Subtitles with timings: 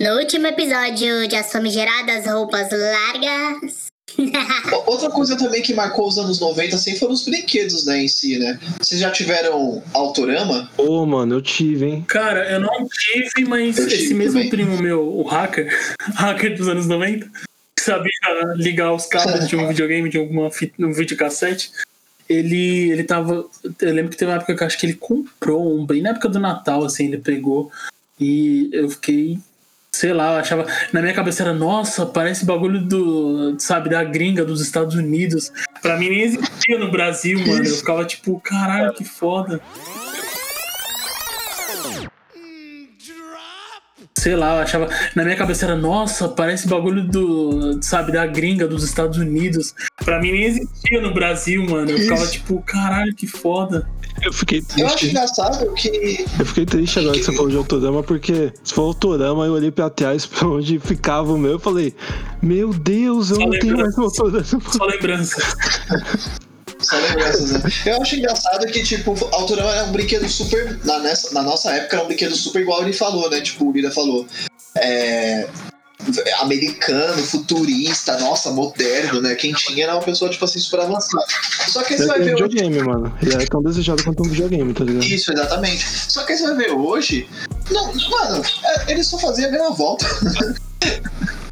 [0.00, 3.88] No último episódio de As Famigeradas Roupas Largas.
[4.86, 8.38] Outra coisa também que marcou os anos 90 assim, foram os brinquedos, né, em si,
[8.38, 8.58] né?
[8.80, 10.70] Vocês já tiveram Autorama?
[10.78, 12.04] Ô, mano, eu tive, hein?
[12.08, 14.48] Cara, eu não tive, mas Eu tive esse mesmo também.
[14.48, 15.70] primo meu, o hacker,
[16.16, 17.26] hacker dos anos 90,
[17.76, 18.10] que sabia
[18.56, 21.72] ligar os cabos de um videogame, de alguma fita, um videocassete,
[22.26, 23.44] ele, ele tava.
[23.82, 26.10] Eu lembro que teve uma época que eu acho que ele comprou um, bem na
[26.10, 27.70] época do Natal, assim, ele pegou.
[28.18, 29.38] E eu fiquei.
[30.00, 30.66] Sei lá, eu achava.
[30.94, 33.54] Na minha cabeça era, nossa, parece bagulho do.
[33.58, 35.52] Sabe, da gringa dos Estados Unidos.
[35.82, 37.66] Pra mim nem existia no Brasil, mano.
[37.66, 39.60] Eu ficava tipo, caralho, que foda.
[44.16, 44.88] Sei lá, eu achava.
[45.14, 47.78] Na minha cabeça era, nossa, parece bagulho do.
[47.82, 49.74] Sabe, da gringa dos Estados Unidos.
[50.02, 51.90] Pra mim nem existia no Brasil, mano.
[51.90, 53.86] Eu ficava tipo, caralho, que foda.
[54.22, 55.10] Eu fiquei Eu acho triste.
[55.16, 56.24] engraçado que.
[56.38, 59.70] Eu fiquei triste agora que você falou de Autorama, porque se for Autorama, eu olhei
[59.70, 61.94] pra trás pra onde ficava o meu e falei,
[62.42, 64.22] meu Deus, eu Só não tenho mais lembrança.
[64.22, 64.44] Autorama.
[64.72, 65.42] Só lembrança.
[66.80, 67.60] Só lembranças, né?
[67.86, 70.78] Eu acho engraçado que, tipo, Autorama é um brinquedo super.
[70.84, 73.40] Na, nessa, na nossa época era um brinquedo super igual ele falou, né?
[73.40, 74.26] Tipo, o Lira falou.
[74.76, 75.46] É.
[76.40, 79.34] Americano, futurista, nossa, moderno, né?
[79.34, 81.24] Quem tinha era uma pessoa, tipo assim, super avançada.
[81.68, 82.42] Só que aí você vai é um ver hoje.
[82.44, 83.14] videogame, mano.
[83.22, 85.04] Ele é tão desejado quanto um videogame, tá ligado?
[85.04, 85.84] Isso, exatamente.
[86.08, 87.28] Só que aí você vai ver hoje.
[87.70, 90.06] Não, mano, é, ele só fazia a mesma volta.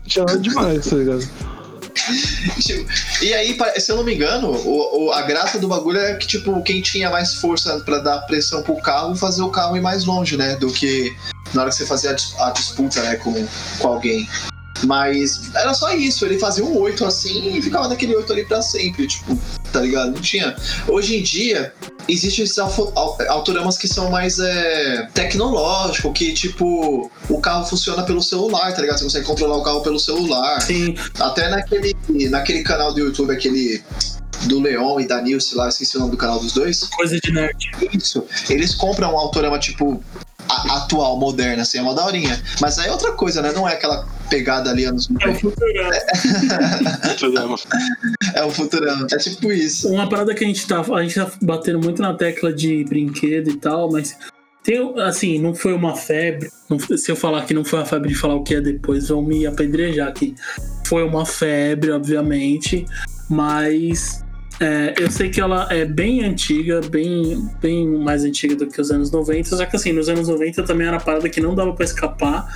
[0.06, 1.28] Já é demais, tá ligado?
[2.60, 2.86] Tipo,
[3.22, 6.26] e aí, se eu não me engano, o, o- a graça do bagulho é que,
[6.26, 10.04] tipo, quem tinha mais força pra dar pressão pro carro fazer o carro ir mais
[10.04, 10.56] longe, né?
[10.56, 11.14] Do que
[11.54, 13.32] na hora que você fazia a disputa, né, com,
[13.78, 14.28] com alguém.
[14.84, 18.62] Mas era só isso, ele fazia um 8 assim e ficava naquele 8 ali pra
[18.62, 19.38] sempre, tipo,
[19.72, 20.12] tá ligado?
[20.12, 20.56] Não tinha.
[20.86, 21.72] Hoje em dia,
[22.08, 28.72] existem esses autoramas que são mais é, tecnológicos, que tipo, o carro funciona pelo celular,
[28.74, 28.98] tá ligado?
[28.98, 30.60] Você consegue controlar o carro pelo celular.
[30.62, 31.96] Sim, Até naquele,
[32.30, 33.82] naquele canal do YouTube, aquele
[34.44, 36.84] do Leon e da Nilce lá, esqueci o nome do canal dos dois.
[36.84, 37.56] coisa de nerd.
[37.92, 38.24] Isso.
[38.48, 40.00] Eles compram um autorama, tipo,
[40.48, 42.40] a- atual, moderna, assim, é uma daorinha.
[42.60, 43.50] Mas aí é outra coisa, né?
[43.52, 45.40] Não é aquela pegada ali anos É o 90.
[45.40, 45.94] Futurama.
[47.08, 47.56] Autorama.
[48.34, 49.06] É o Futurama.
[49.12, 49.88] É tipo isso.
[49.88, 50.80] Uma parada que a gente tá.
[50.80, 54.16] A gente tá batendo muito na tecla de brinquedo e tal, mas.
[54.62, 56.50] Tem, assim, não foi uma febre.
[56.68, 59.08] não- se eu falar que não foi uma febre de falar o que é depois,
[59.08, 60.34] vão me apedrejar aqui.
[60.86, 62.84] Foi uma febre, obviamente,
[63.30, 64.22] mas
[64.60, 68.90] é, eu sei que ela é bem antiga, bem, bem mais antiga do que os
[68.90, 69.56] anos 90.
[69.56, 72.46] Só que assim, nos anos 90 também era uma parada que não dava pra escapar.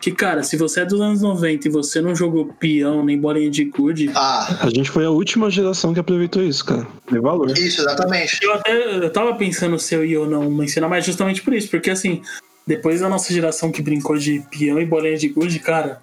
[0.00, 3.50] Que, cara, se você é dos anos 90 e você não jogou peão nem bolinha
[3.50, 6.86] de gude, Ah, A gente foi a última geração que aproveitou isso, cara.
[7.06, 7.50] Tem valor.
[7.50, 8.38] isso, exatamente.
[8.42, 11.68] Eu até eu tava pensando se eu ia ou não mencionar, mas justamente por isso,
[11.68, 12.22] porque assim,
[12.66, 16.00] depois da nossa geração que brincou de peão e bolinha de gude, cara,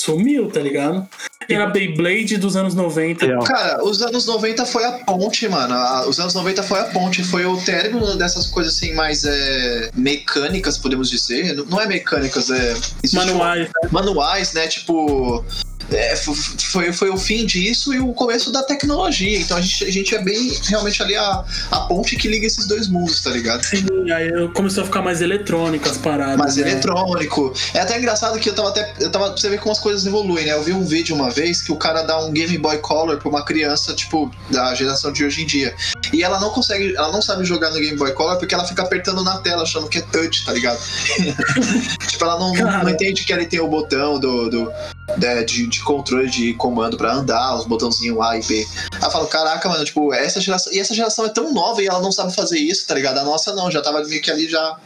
[0.00, 1.06] sumiu, tá ligado?
[1.48, 3.26] Era Beyblade dos anos 90.
[3.26, 3.42] Real.
[3.42, 5.74] Cara, os anos 90 foi a ponte, mano.
[5.74, 9.90] A- Os anos 90 foi a ponte, foi o término dessas coisas assim mais é,
[9.94, 11.54] mecânicas, podemos dizer.
[11.56, 12.74] Não- Não é mecânicas, é.
[13.12, 13.88] Manuais, né?
[13.90, 14.66] manuais, né?
[14.68, 15.44] Tipo.
[15.92, 19.38] É, foi, foi o fim disso e o começo da tecnologia.
[19.38, 22.66] Então a gente, a gente é bem realmente ali a, a ponte que liga esses
[22.66, 23.64] dois mundos, tá ligado?
[23.64, 26.36] Sim, aí começou a ficar mais eletrônico as paradas.
[26.36, 26.70] Mais né?
[26.70, 27.52] eletrônico.
[27.74, 28.94] É até engraçado que eu tava até.
[29.00, 30.52] Eu tava, pra você ver como as coisas evoluem, né?
[30.52, 33.28] Eu vi um vídeo uma vez que o cara dá um Game Boy Color pra
[33.28, 35.74] uma criança, tipo, da geração de hoje em dia.
[36.12, 38.82] E ela não consegue, ela não sabe jogar no Game Boy Color porque ela fica
[38.82, 40.78] apertando na tela, achando que é touch, tá ligado?
[42.06, 44.48] tipo, ela não, não, não entende que ali tem o botão do.
[44.48, 44.72] do
[45.18, 48.66] né, de, de controle de comando pra andar, os botãozinhos A e B.
[48.94, 50.72] Aí eu falo, caraca, mano, tipo, essa geração.
[50.72, 53.18] E essa geração é tão nova e ela não sabe fazer isso, tá ligado?
[53.18, 54.78] A nossa não, já tava meio que ali já.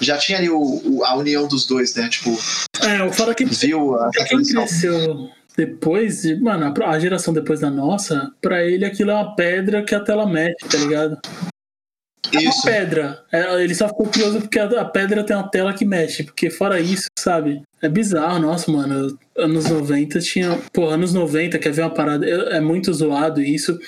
[0.00, 2.08] Já tinha ali o, o- a união dos dois, né?
[2.08, 2.36] Tipo,
[2.80, 7.60] É, o fora que viu a pra quem cresceu depois, de- mano, a geração depois
[7.60, 11.18] da nossa, pra ele aquilo é uma pedra que a tela mexe, tá ligado?
[12.30, 12.62] É uma Isso.
[12.62, 13.24] pedra.
[13.32, 16.22] É, ele só ficou curioso porque a, pedra tem uma tela que mexe.
[16.22, 17.62] Porque fora isso, sabe?
[17.80, 19.18] É bizarro, nossa, mano.
[19.36, 20.58] Anos 90 tinha.
[20.72, 22.28] Pô, anos 90, quer ver uma parada?
[22.28, 23.78] É muito zoado isso.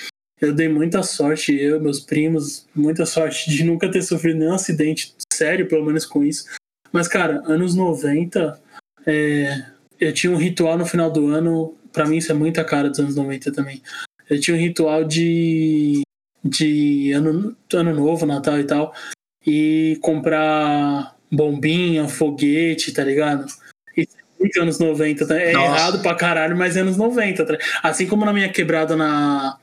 [0.40, 5.14] Eu dei muita sorte, eu, meus primos, muita sorte de nunca ter sofrido nenhum acidente
[5.32, 6.44] sério, pelo menos com isso.
[6.92, 8.60] Mas, cara, anos 90,
[9.06, 9.64] é,
[10.00, 11.76] eu tinha um ritual no final do ano.
[11.92, 13.80] Pra mim, isso é muita cara dos anos 90 também.
[14.28, 16.02] Eu tinha um ritual de
[16.44, 18.92] de ano, ano novo, Natal e tal,
[19.46, 23.46] e comprar bombinha, foguete, tá ligado?
[23.96, 25.36] Isso é muito anos 90, tá?
[25.36, 25.66] é Nossa.
[25.66, 27.46] errado pra caralho, mas é anos 90.
[27.46, 27.58] Tá?
[27.82, 29.56] Assim como na minha quebrada na,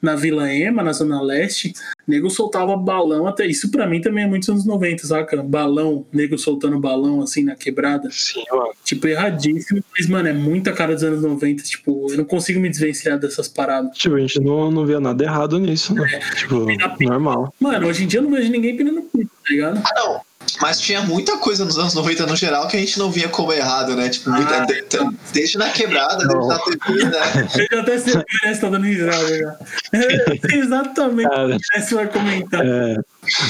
[0.00, 1.72] na Vila Ema, na Zona Leste,
[2.06, 3.46] nego soltava balão até.
[3.46, 5.42] Isso pra mim também é muito anos 90, saca?
[5.42, 8.08] Balão, nego soltando balão assim na quebrada.
[8.10, 8.70] Sim, mano.
[8.84, 9.82] Tipo, erradíssimo.
[9.96, 11.62] Mas, mano, é muita cara dos anos 90.
[11.64, 13.96] Tipo, eu não consigo me desvencilhar dessas paradas.
[13.98, 16.20] Tipo, a gente não, não via nada errado nisso, né?
[16.36, 16.66] Tipo,
[17.04, 17.52] normal.
[17.60, 19.82] Mano, hoje em dia eu não vejo ninguém pirando pinto, tá ligado?
[19.84, 20.27] Ah, não.
[20.60, 23.52] Mas tinha muita coisa nos anos 90 no geral que a gente não via como
[23.52, 24.08] errado, né?
[24.08, 27.48] Tipo, muita, Ah, de- de- desde na quebrada, desde na TV, né?
[27.70, 29.56] Eu já até sei o que tá dando risada já.
[29.92, 32.60] É exatamente Cara, o que você vai comentar.
[32.64, 32.96] é,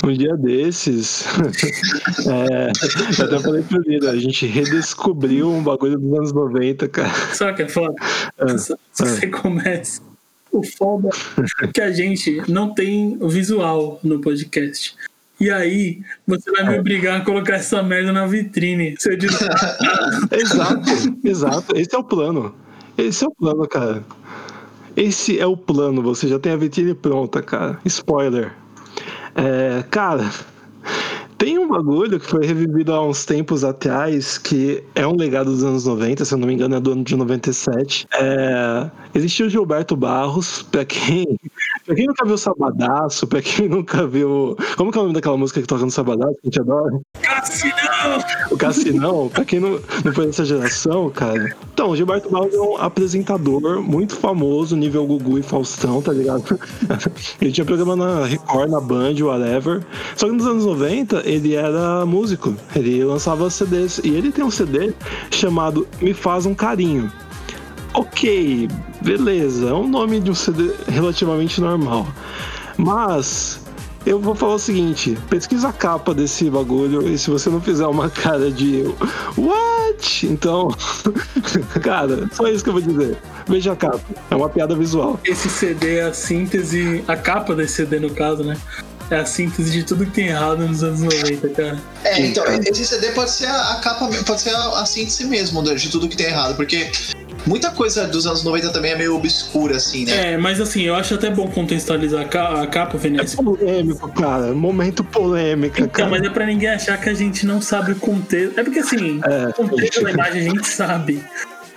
[0.04, 1.24] um dia desses,
[2.26, 2.72] é,
[3.18, 7.10] eu até falei pro Lira, a gente redescobriu um bagulho dos anos 90, cara.
[7.34, 7.94] Só que é foda.
[8.38, 10.00] Ah, Se você começa.
[10.50, 11.10] O foda
[11.62, 14.94] é que a gente não tem visual no podcast.
[15.40, 18.96] E aí, você vai me obrigar a colocar essa merda na vitrine.
[18.98, 19.18] Se eu
[20.38, 21.76] Exato, exato.
[21.76, 22.54] Esse é o plano.
[22.96, 24.04] Esse é o plano, cara.
[24.96, 26.02] Esse é o plano.
[26.02, 27.78] Você já tem a vitrine pronta, cara.
[27.84, 28.52] Spoiler.
[29.36, 30.28] É, cara,
[31.38, 35.62] tem um bagulho que foi revivido há uns tempos atrás, que é um legado dos
[35.62, 38.08] anos 90, se eu não me engano, é do ano de 97.
[38.12, 41.38] É, existiu o Gilberto Barros, pra quem,
[41.88, 44.56] pra quem nunca viu Sabadaço, pra quem nunca viu.
[44.76, 47.00] Como que é o nome daquela música que toca no Sabadaço, que a gente adora?
[47.22, 48.18] Cassinão!
[48.50, 51.56] O Cassinão, pra quem não, não foi dessa geração, cara.
[51.72, 56.58] Então, o Gilberto Barros é um apresentador muito famoso, nível Gugu e Faustão, tá ligado?
[57.40, 59.82] Ele tinha programa na Record, na Band, whatever.
[60.14, 62.54] Só que nos anos 90, ele era músico.
[62.76, 64.00] Ele lançava CDs.
[64.04, 64.92] E ele tem um CD
[65.30, 67.10] chamado Me Faz um Carinho.
[67.98, 68.68] Ok,
[69.00, 69.70] beleza.
[69.70, 72.06] É um nome de um CD relativamente normal.
[72.76, 73.58] Mas
[74.06, 77.88] eu vou falar o seguinte: pesquisa a capa desse bagulho e se você não fizer
[77.88, 78.84] uma cara de
[79.36, 80.28] What?
[80.28, 80.68] Então,
[81.82, 83.18] cara, só isso que eu vou dizer.
[83.48, 84.00] Veja a capa.
[84.30, 85.18] É uma piada visual.
[85.24, 88.56] Esse CD é a síntese, a capa desse CD no caso, né?
[89.10, 91.78] É a síntese de tudo que tem errado nos anos 90, cara.
[92.04, 95.62] É, então, esse CD pode ser a, a capa, pode ser a, a síntese mesmo
[95.62, 96.92] né, de tudo que tem errado, porque
[97.48, 100.34] muita coisa dos anos 90 também é meio obscura, assim, né?
[100.34, 103.34] É, mas assim, eu acho até bom contextualizar a ca- a capa, É Vinícius.
[103.36, 104.52] polêmico, cara.
[104.54, 106.10] Momento polêmica, Então, cara.
[106.10, 108.58] mas é pra ninguém achar que a gente não sabe o contexto.
[108.60, 109.48] É porque assim, É.
[109.48, 111.24] o contexto da imagem a gente sabe.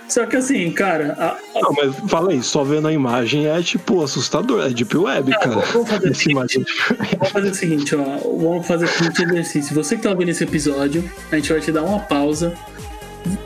[0.08, 3.62] Só que assim, cara, a- a- Não, mas fala aí, só vendo a imagem é
[3.62, 5.48] tipo assustador, é Deep Web, cara.
[5.72, 6.64] vamos fazer o Essa seguinte, imagem.
[7.18, 8.04] vamos fazer o seguinte, ó.
[8.36, 9.74] Vamos fazer o seguinte exercício.
[9.74, 12.52] Você que tá ouvindo esse episódio, a gente vai te dar uma pausa.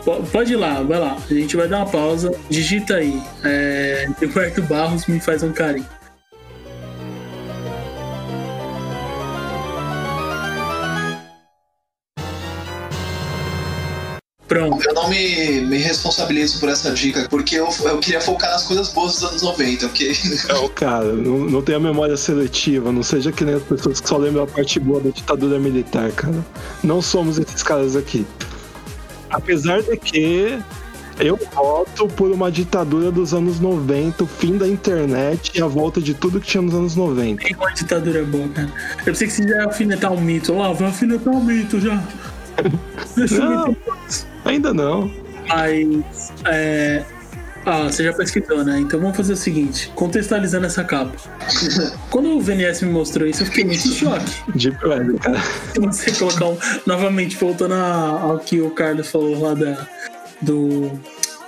[0.04, 1.16] Po- Pode ir lá, vai lá.
[1.30, 2.32] A gente vai dar uma pausa.
[2.48, 3.20] Digita aí.
[3.44, 5.86] É, Gilberto Barros me faz um carinho.
[14.48, 14.80] Pronto.
[14.88, 18.88] Eu não me, me responsabilizo por essa dica, porque eu, eu queria focar nas coisas
[18.90, 20.12] boas dos anos 90, porque
[20.48, 24.16] Não, cara, não, não tenha memória seletiva, não seja que nem as pessoas que só
[24.16, 26.46] lembram a parte boa da ditadura militar, cara.
[26.84, 28.24] Não somos esses caras aqui.
[29.36, 30.58] Apesar de que
[31.20, 36.00] eu voto por uma ditadura dos anos 90, o fim da internet e a volta
[36.00, 37.42] de tudo que tinha nos anos 90.
[37.42, 38.72] Tem uma ditadura boa, cara.
[39.00, 40.54] Eu pensei que você ia alfinetar um mito.
[40.54, 42.02] Lá, vai alfinetar um mito já.
[43.38, 43.76] Não.
[44.46, 45.10] Ainda não.
[45.46, 46.32] Mas.
[46.46, 47.04] É...
[47.68, 48.78] Ah, você já pesquisou, né?
[48.78, 51.16] Então vamos fazer o seguinte: contextualizando essa capa.
[52.10, 54.32] Quando o VNS me mostrou isso, eu fiquei muito em choque.
[54.54, 55.40] Deep Web, cara.
[55.74, 56.56] Se você colocar um.
[56.86, 59.84] Novamente, voltando ao que o Carlos falou lá da,
[60.40, 60.92] do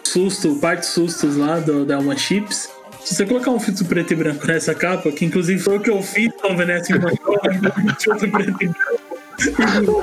[0.03, 2.69] susto, parte sustos lá do, da Uma Chips.
[3.05, 5.89] Se você colocar um filtro preto e branco nessa capa, que inclusive foi o que
[5.89, 7.95] eu fiz com o VNS me mostrou, né?
[8.01, 10.03] filtro preto e branco.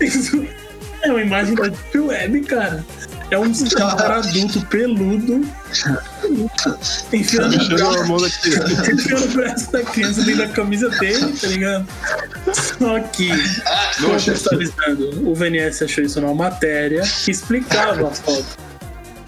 [0.00, 0.44] Isso
[1.02, 2.84] é uma imagem da Deep Web, cara.
[3.30, 5.46] É um cara adulto peludo
[7.12, 11.86] enfiando o braço da criança dentro da camisa dele, tá ligado?
[12.52, 13.30] Só que,
[14.00, 18.69] contextualizando, o VNS achou isso numa matéria que explicava a foto.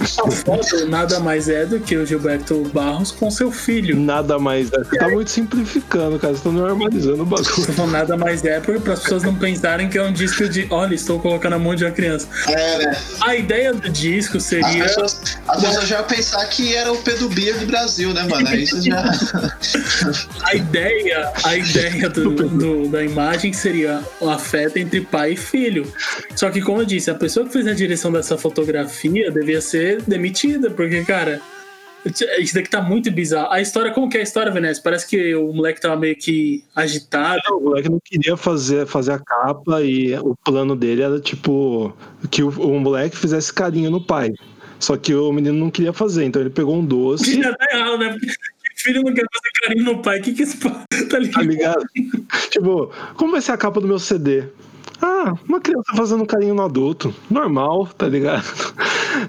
[0.07, 3.99] Foto nada mais é do que o Gilberto Barros com seu filho.
[3.99, 4.71] Nada mais.
[4.71, 4.79] né?
[4.85, 6.35] Você tá muito simplificando, cara.
[6.35, 7.67] Você tá normalizando o bagulho.
[7.69, 10.95] Então, nada mais é para as pessoas não pensarem que é um disco de olha,
[10.95, 12.27] estou colocando a mão de uma criança.
[12.49, 12.97] É, né?
[13.21, 16.97] A ideia do disco As seria pessoas, as pessoas já iam pensar que era o
[16.99, 18.49] Pedro Bia do Brasil, né, mano?
[18.49, 19.03] Aí você já.
[20.45, 25.91] a ideia, a ideia do, do- da imagem seria o afeto entre pai e filho.
[26.35, 29.92] Só que, como eu disse, a pessoa que fez a direção dessa fotografia devia ser
[30.01, 31.41] demitida, porque, cara,
[32.41, 33.53] isso daqui tá muito bizarro.
[33.53, 34.83] A história, como que é a história, Venésio?
[34.83, 37.41] Parece que o moleque tava meio que agitado.
[37.53, 41.95] O moleque não queria fazer, fazer a capa e o plano dele era tipo
[42.31, 44.33] que o, o moleque fizesse carinho no pai.
[44.81, 47.41] Só que o menino não queria fazer, então ele pegou um doce.
[47.41, 48.09] Já tá errado, né?
[48.11, 48.27] Porque
[48.79, 50.19] filho não quer fazer carinho no pai.
[50.19, 51.47] O que que esse pai tá Tá ligado?
[51.47, 51.85] ligado?
[52.51, 54.43] tipo, como vai ser a capa do meu CD?
[55.01, 57.15] Ah, uma criança fazendo carinho no adulto.
[57.31, 58.45] Normal, tá ligado?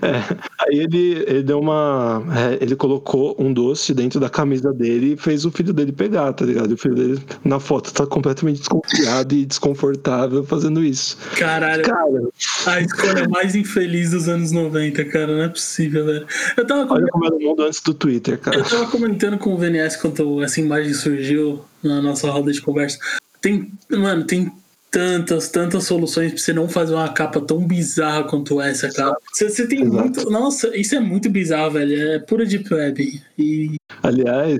[0.02, 0.36] É,
[0.68, 2.24] aí ele, ele deu uma.
[2.36, 6.32] é, ele colocou um doce dentro da camisa dele e fez o filho dele pegar,
[6.34, 6.72] tá ligado?
[6.72, 11.18] E o filho dele, na foto, tá completamente desconfiado e desconfortável fazendo isso.
[11.38, 12.22] Caralho, Cara,
[12.68, 15.28] a escolha mais infeliz dos anos 90, cara.
[15.36, 16.26] Não é possível, velho.
[16.58, 18.58] Eu tava, com- olha como era o mundo antes do Twitter, cara.
[18.58, 22.98] eu tava comentando com o VNS quando essa imagem surgiu na nossa roda de conversa.
[23.42, 24.52] Tem, mano, tem
[24.94, 29.18] tantas, tantas soluções pra você não fazer uma capa tão bizarra quanto essa, cara.
[29.34, 29.98] Você, você tem Exato.
[29.98, 30.30] muito.
[30.30, 32.12] Nossa, isso é muito bizarro, velho.
[32.12, 33.22] É pura deep web.
[33.40, 33.76] E.
[34.04, 34.60] Aliás,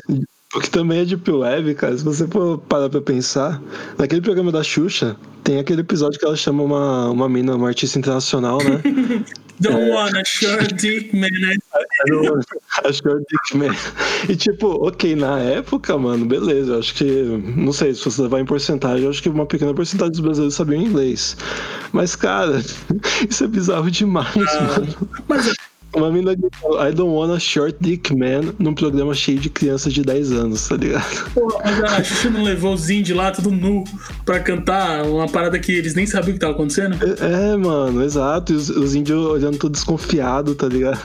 [0.56, 3.62] o que também é Deep Web, cara, se você for parar pra pensar,
[3.98, 8.00] naquele programa da Xuxa, tem aquele episódio que ela chama uma, uma mina, uma artista
[8.00, 8.82] internacional, né?
[9.60, 11.30] Don't wanna short dick, man.
[12.84, 13.76] Acho que é Dick Man.
[14.28, 16.74] E tipo, ok, na época, mano, beleza.
[16.74, 17.06] eu Acho que,
[17.56, 20.56] não sei, se você levar em porcentagem, eu acho que uma pequena porcentagem dos brasileiros
[20.56, 21.38] sabiam inglês.
[21.92, 22.62] Mas, cara,
[23.30, 25.10] isso é bizarro demais, mano.
[25.28, 25.54] Mas
[25.96, 30.02] Uma mina de I don't wanna short dick man num programa cheio de crianças de
[30.02, 31.32] 10 anos, tá ligado?
[31.34, 33.84] Porra, mas a Xuxa não levou os índios lá, tudo nu,
[34.26, 36.98] pra cantar uma parada que eles nem sabiam o que tava acontecendo?
[37.20, 38.54] É, é, mano, exato.
[38.54, 41.00] E os, os índios olhando tudo desconfiado, tá ligado?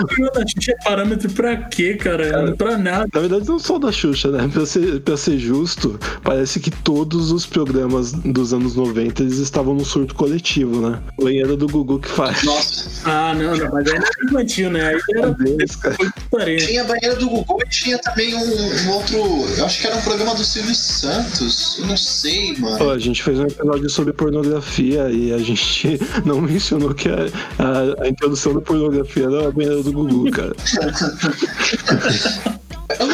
[0.00, 2.54] O programa da Xuxa é parâmetro pra quê, cara?
[2.56, 3.08] Pra nada.
[3.12, 4.48] Na verdade, não só da Xuxa, né?
[4.52, 9.74] Pra ser, pra ser justo, parece que todos os programas dos anos 90 eles estavam
[9.74, 11.00] num surto coletivo, né?
[11.16, 12.42] O banheiro do Gugu que faz.
[12.44, 12.88] Nossa.
[13.04, 14.88] Ah, não, não, mas era infantil, né?
[14.88, 15.78] Aí era Deus.
[16.66, 19.16] Tinha a banheira do Gugu e tinha também um, um outro.
[19.56, 21.78] Eu acho que era um programa do Silvio Santos.
[21.78, 22.90] Eu não sei, mano.
[22.90, 27.26] a gente fez um episódio sobre pornografia e a gente não mencionou que a,
[27.58, 30.54] a- a introdução da pornografia era a banheira do Gugu, cara.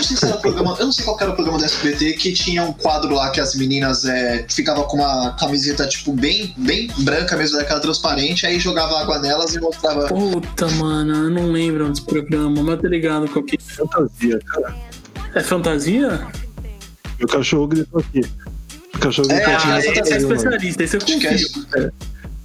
[0.05, 0.77] Eu não sei se era programa.
[0.79, 3.41] Eu não sei qual era o programa do SBT que tinha um quadro lá que
[3.41, 8.59] as meninas é, ficavam com uma camiseta, tipo, bem, bem branca mesmo, daquela transparente, aí
[8.61, 10.07] jogava água nelas e mostrava.
[10.09, 14.75] Puta, mano, eu não lembro desse programa, mas tá ligado qual que Fantasia, cara.
[15.35, 16.27] é fantasia?
[17.23, 18.21] O cachorro gritou aqui.
[18.95, 19.69] O cachorro É, gritou aqui.
[19.69, 20.35] é fantasia, mano.
[20.35, 21.49] especialista, esse eu é confio.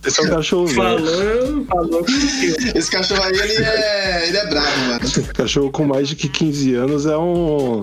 [0.06, 0.68] Esse é um cachorro.
[0.70, 2.06] Falou.
[2.75, 4.27] Esse cachorro aí, ele é.
[4.27, 5.00] ele é bravo, mano.
[5.34, 7.82] Cachorro com mais de que 15 anos é um.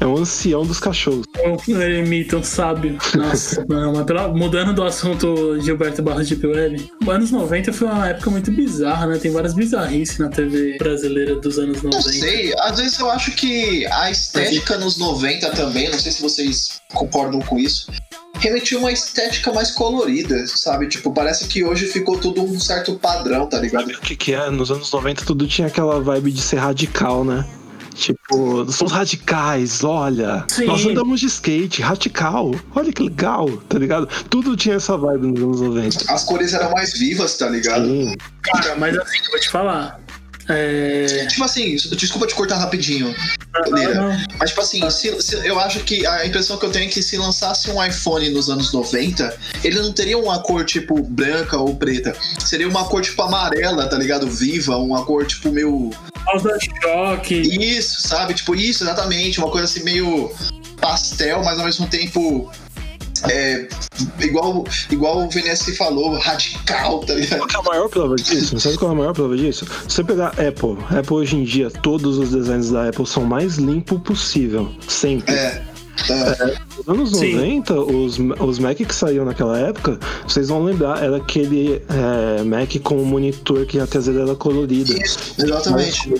[0.00, 1.24] É um ancião dos cachorros.
[1.68, 2.98] Ele imita um sábio.
[3.14, 8.08] Nossa, não, mas pela- mudando do assunto Gilberto Barros de Web, anos 90 foi uma
[8.08, 9.18] época muito bizarra, né?
[9.18, 11.96] Tem várias bizarrices na TV brasileira dos anos 90.
[11.96, 16.20] Não sei, às vezes eu acho que a estética nos 90 também, não sei se
[16.22, 17.86] vocês concordam com isso,
[18.42, 20.88] remetia uma estética mais colorida, sabe?
[20.88, 23.82] Tipo, parece que hoje ficou tudo um certo padrão, tá ligado?
[23.82, 24.50] Sabe o que, que é?
[24.50, 27.46] Nos anos 90 tudo tinha aquela vibe de ser radical, né?
[27.94, 30.44] Tipo, somos radicais, olha.
[30.48, 30.64] Sim.
[30.64, 32.52] Nós andamos de skate, radical.
[32.74, 34.08] Olha que legal, tá ligado?
[34.30, 36.12] Tudo tinha essa vibe nos anos 90.
[36.12, 37.86] As cores eram mais vivas, tá ligado?
[37.86, 38.16] Sim.
[38.42, 40.00] Cara, mas assim, eu vou te falar.
[40.48, 41.26] É.
[41.28, 43.14] Tipo assim, desculpa te cortar rapidinho.
[44.38, 47.02] Mas, tipo assim, se- se- eu acho que a impressão que eu tenho é que
[47.02, 51.76] se lançasse um iPhone nos anos 90, ele não teria uma cor, tipo, branca ou
[51.76, 52.16] preta.
[52.44, 54.28] Seria uma cor, tipo, amarela, tá ligado?
[54.28, 55.90] Viva, uma cor, tipo, meio.
[56.82, 57.34] Choque.
[57.34, 58.34] Isso, sabe?
[58.34, 59.38] Tipo, isso, exatamente.
[59.38, 60.32] Uma coisa assim, meio
[60.80, 62.50] pastel, mas ao mesmo tempo.
[63.28, 63.68] É,
[64.20, 67.38] igual, igual o VNS falou, radical, tá ligado?
[67.38, 68.58] Qual é a maior prova disso?
[68.58, 69.66] Sabe qual é a maior prova disso?
[69.88, 73.26] Se você pegar Apple, Apple hoje em dia, todos os designs da Apple são o
[73.26, 74.70] mais limpo possível.
[74.88, 75.34] Sempre.
[75.34, 75.62] É.
[76.10, 76.56] é.
[76.78, 77.34] Nos anos Sim.
[77.34, 82.74] 90, os, os Mac que saíam naquela época, vocês vão lembrar, era aquele é, Mac
[82.82, 84.92] com um monitor que a traseira era colorida.
[84.92, 86.14] Isso, exatamente.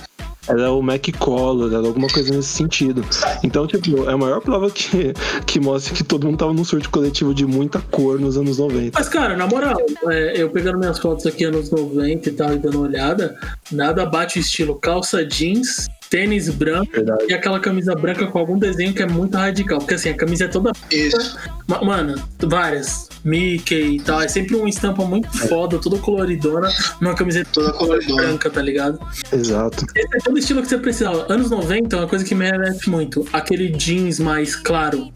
[0.48, 3.04] Era o Mac Color, era alguma coisa nesse sentido.
[3.44, 5.12] Então, tipo, é a maior prova que,
[5.46, 8.98] que mostra que todo mundo tava num surto coletivo de muita cor nos anos 90.
[8.98, 9.76] Mas, cara, na moral,
[10.08, 13.36] é, eu pegando minhas fotos aqui anos 90 e tal, e dando uma olhada,
[13.70, 17.24] nada bate o estilo calça jeans, tênis branco Verdade.
[17.26, 19.78] e aquela camisa branca com algum desenho que é muito radical.
[19.78, 20.70] Porque assim, a camisa é toda.
[20.90, 21.38] Isso.
[21.66, 23.08] Ma- Mano, várias.
[23.24, 24.20] Mickey e tal.
[24.20, 26.68] É sempre uma estampa muito foda, toda coloridona,
[27.00, 28.20] numa camiseta Toda coloridona.
[28.22, 28.98] branca, tá ligado?
[29.32, 29.86] Exato.
[29.96, 31.32] Esse é todo estilo que você precisava.
[31.32, 33.24] Anos 90 é uma coisa que me remete muito.
[33.32, 35.08] Aquele jeans mais claro,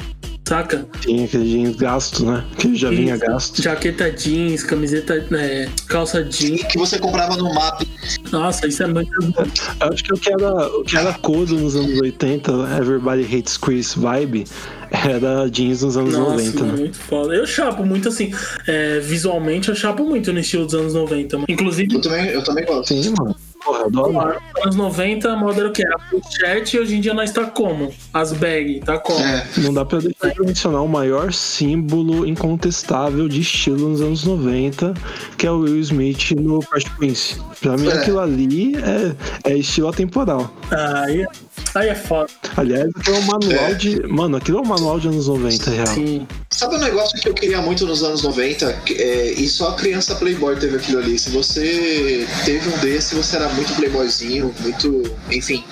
[0.46, 0.86] saca?
[1.00, 2.44] Tinha aquele jeans gasto, né?
[2.58, 3.24] Que já vinha Isso.
[3.26, 3.62] gasto.
[3.62, 6.62] Jaqueta jeans, camiseta, é, calça jeans.
[6.64, 7.84] Que você comprava no mapa.
[8.30, 9.10] Nossa, isso é muito.
[9.80, 13.56] Eu acho que o que era, o que era codo nos anos 80, Everybody Hates
[13.56, 14.44] Chris vibe,
[14.90, 16.78] era jeans nos anos Nossa, 90, mano, né?
[16.78, 17.34] muito foda.
[17.34, 18.32] Eu chapo muito assim.
[18.66, 21.36] é, visualmente, eu chapo muito no estilo dos anos 90.
[21.36, 21.46] Mano.
[21.48, 22.88] Inclusive, Eu também, eu também gosto.
[22.94, 23.34] Sim, mano.
[23.66, 24.37] Porra, adoro.
[24.62, 25.82] Anos 90, a moda era o quê?
[25.85, 27.92] Era pochete e hoje em dia nós tá como?
[28.14, 29.18] As bag, tá como?
[29.18, 34.25] É, Não dá pra deixar de mencionar o maior símbolo incontestável de estilo nos anos
[34.25, 34.94] 90,
[35.37, 37.40] que é o Will Smith no Fresh Prince.
[37.61, 37.92] Pra mim, É.
[37.94, 40.49] aquilo ali é, é estilo atemporal.
[40.70, 41.26] Aí,
[41.75, 42.30] aí é foda.
[42.56, 43.75] Aliás, aquilo é um manual É.
[43.75, 44.02] de.
[44.06, 45.87] Mano, aquilo é um manual de anos 90, real.
[45.88, 46.26] Sim.
[46.56, 48.72] Sabe um negócio que eu queria muito nos anos 90?
[48.84, 51.18] Que, É, e só criança Playboy teve aquilo ali.
[51.18, 55.02] Se você teve um desse, você era muito Playboyzinho, muito.
[55.30, 55.62] Enfim.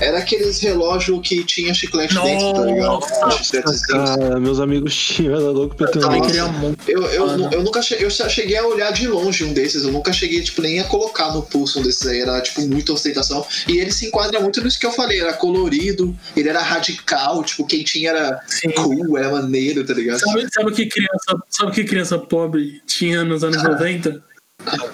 [0.00, 3.00] Era aqueles relógios que tinha chiclete dentro, tá ligado?
[3.20, 3.62] Nossa.
[3.88, 6.10] Cara, meus amigos tinham, era louco pra ter um.
[6.10, 6.48] Nossa.
[6.52, 6.88] muito.
[6.88, 9.84] Eu, eu, Ah, eu nunca cheguei, eu só cheguei a olhar de longe um desses,
[9.84, 12.92] eu nunca cheguei, tipo, nem a colocar no pulso um desses aí, era, tipo, muita
[12.92, 13.44] ostentação.
[13.68, 17.66] E ele se enquadra muito nisso que eu falei, era colorido, ele era radical, tipo,
[17.66, 18.70] quem tinha era Sim.
[18.70, 20.18] cool, era maneiro, tá ligado?
[20.20, 24.22] Sabe, sabe que criança, sabe o que criança pobre tinha nos anos 90?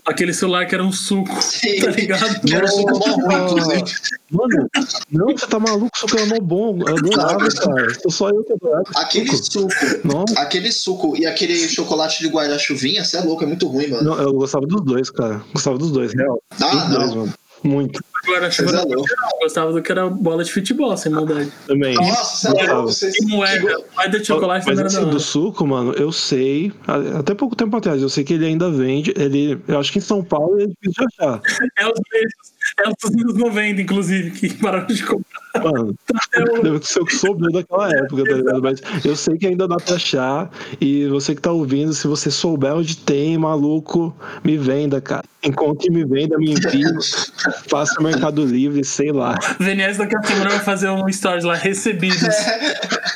[0.05, 1.81] Aquele celular que era um suco, Sim.
[1.81, 2.41] tá ligado?
[2.41, 3.85] Que era um suco ruim, inclusive.
[4.31, 4.69] Mano,
[5.11, 6.79] não, você tá maluco, suco era mó bom.
[6.87, 7.95] Eu adorava, cara.
[8.01, 8.85] Sou só eu que adorava.
[8.97, 9.71] Aquele suco.
[9.71, 14.05] suco, aquele suco e aquele chocolate de guarda-chuvinha, você é louco, é muito ruim, mano.
[14.05, 15.43] Não, eu gostava dos dois, cara.
[15.53, 16.43] Gostava dos dois, real.
[16.61, 17.17] Ah, dos dois, não.
[17.17, 17.35] mano.
[17.65, 18.01] Muito.
[18.27, 19.05] Agora, Vocês é eu
[19.41, 21.53] gostava do que era bola de futebol, sem maldade.
[21.67, 21.95] Também.
[21.95, 22.75] Nossa, é Gostava.
[22.75, 22.93] louco.
[22.93, 23.15] Vocês...
[23.17, 26.73] E moeda, moeda de chocolate Mas assim, do suco, mano, eu sei,
[27.19, 29.15] até pouco tempo atrás, eu sei que ele ainda vende.
[29.17, 31.41] Ele, eu acho que em São Paulo ele é difícil de achar.
[31.79, 35.63] É os mesmos, é os dos anos 90, inclusive, que pararam de comprar.
[35.63, 35.95] Mano,
[36.63, 38.63] deve ser o que sobrou daquela época, tá ligado?
[38.63, 40.51] Mas eu sei que ainda dá pra achar.
[40.81, 45.25] E você que tá ouvindo, se você souber onde tem, maluco, me venda, cara.
[45.43, 46.85] Encontre e me venda, me envie.
[47.69, 49.39] Faça Mercado Livre, sei lá.
[49.61, 52.23] VNS daqui a semana vai fazer um stories lá, recebidos.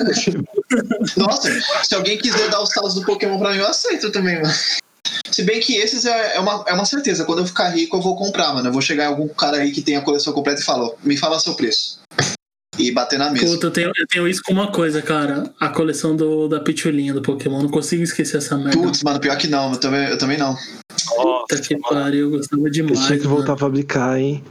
[1.17, 1.49] Nossa,
[1.83, 4.53] se alguém quiser dar os talos do Pokémon pra mim, eu aceito também, mano.
[5.31, 7.25] Se bem que esses é, é, uma, é uma certeza.
[7.25, 8.69] Quando eu ficar rico, eu vou comprar, mano.
[8.69, 11.17] Eu vou chegar em algum cara aí que tem a coleção completa e falar, me
[11.17, 12.01] fala seu preço.
[12.79, 13.47] E bater na mesa.
[13.47, 15.53] Puta, eu tenho, eu tenho isso com uma coisa, cara.
[15.61, 17.63] A coleção do, da pitulinha do Pokémon.
[17.63, 18.81] Não consigo esquecer essa merda.
[18.81, 19.73] Putz, mano, pior que não.
[19.73, 20.57] Eu também, eu também não.
[21.17, 23.07] Puta que pariu, eu gostava Eu demais.
[23.07, 23.55] tinha que voltar mano.
[23.55, 24.43] a fabricar, hein?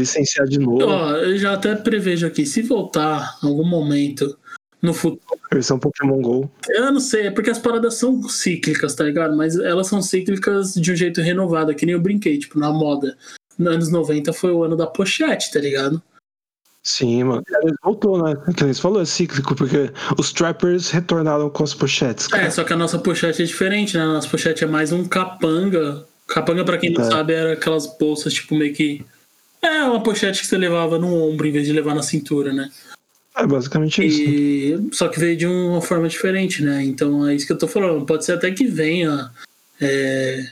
[0.00, 0.84] Licenciar de novo.
[0.86, 4.36] Ó, eu já até prevejo aqui, se voltar em algum momento
[4.82, 5.20] no futuro.
[5.52, 6.50] Versão Pokémon GO.
[6.68, 9.36] Eu não sei, é porque as paradas são cíclicas, tá ligado?
[9.36, 13.16] Mas elas são cíclicas de um jeito renovado, que nem eu brinquei, tipo, na moda.
[13.58, 16.00] Nos anos 90 foi o ano da pochete, tá ligado?
[16.82, 17.42] Sim, mano.
[17.62, 18.34] Ele voltou, né?
[18.56, 22.26] Que nem você falou, é cíclico, porque os trappers retornaram com as pochetes.
[22.26, 22.44] cara.
[22.44, 24.02] É, só que a nossa pochete é diferente, né?
[24.04, 26.06] A nossa pochete é mais um capanga.
[26.26, 27.10] Capanga, pra quem não É.
[27.10, 29.04] sabe, era aquelas bolsas, tipo, meio que.
[29.62, 32.70] É uma pochete que você levava no ombro em vez de levar na cintura, né?
[33.36, 34.22] É basicamente isso.
[34.22, 34.88] E...
[34.92, 36.82] Só que veio de uma forma diferente, né?
[36.82, 38.04] Então é isso que eu tô falando.
[38.04, 39.30] Pode ser até que venha
[39.80, 40.46] é,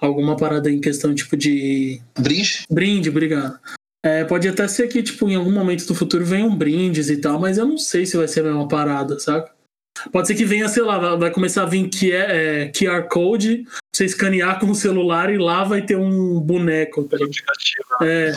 [0.00, 2.64] alguma parada em questão, tipo, de Brinde?
[2.70, 3.58] brinde, obrigado.
[4.02, 7.38] É, pode até ser que, tipo, em algum momento do futuro venham brindes e tal,
[7.38, 9.50] mas eu não sei se vai ser a mesma parada, saca?
[10.12, 13.64] Pode ser que venha, sei lá, vai- começar a vir que é, é, QR Code,
[13.94, 17.04] você escanear com o celular e lá vai ter um boneco.
[17.04, 17.16] Tá?
[18.02, 18.32] É,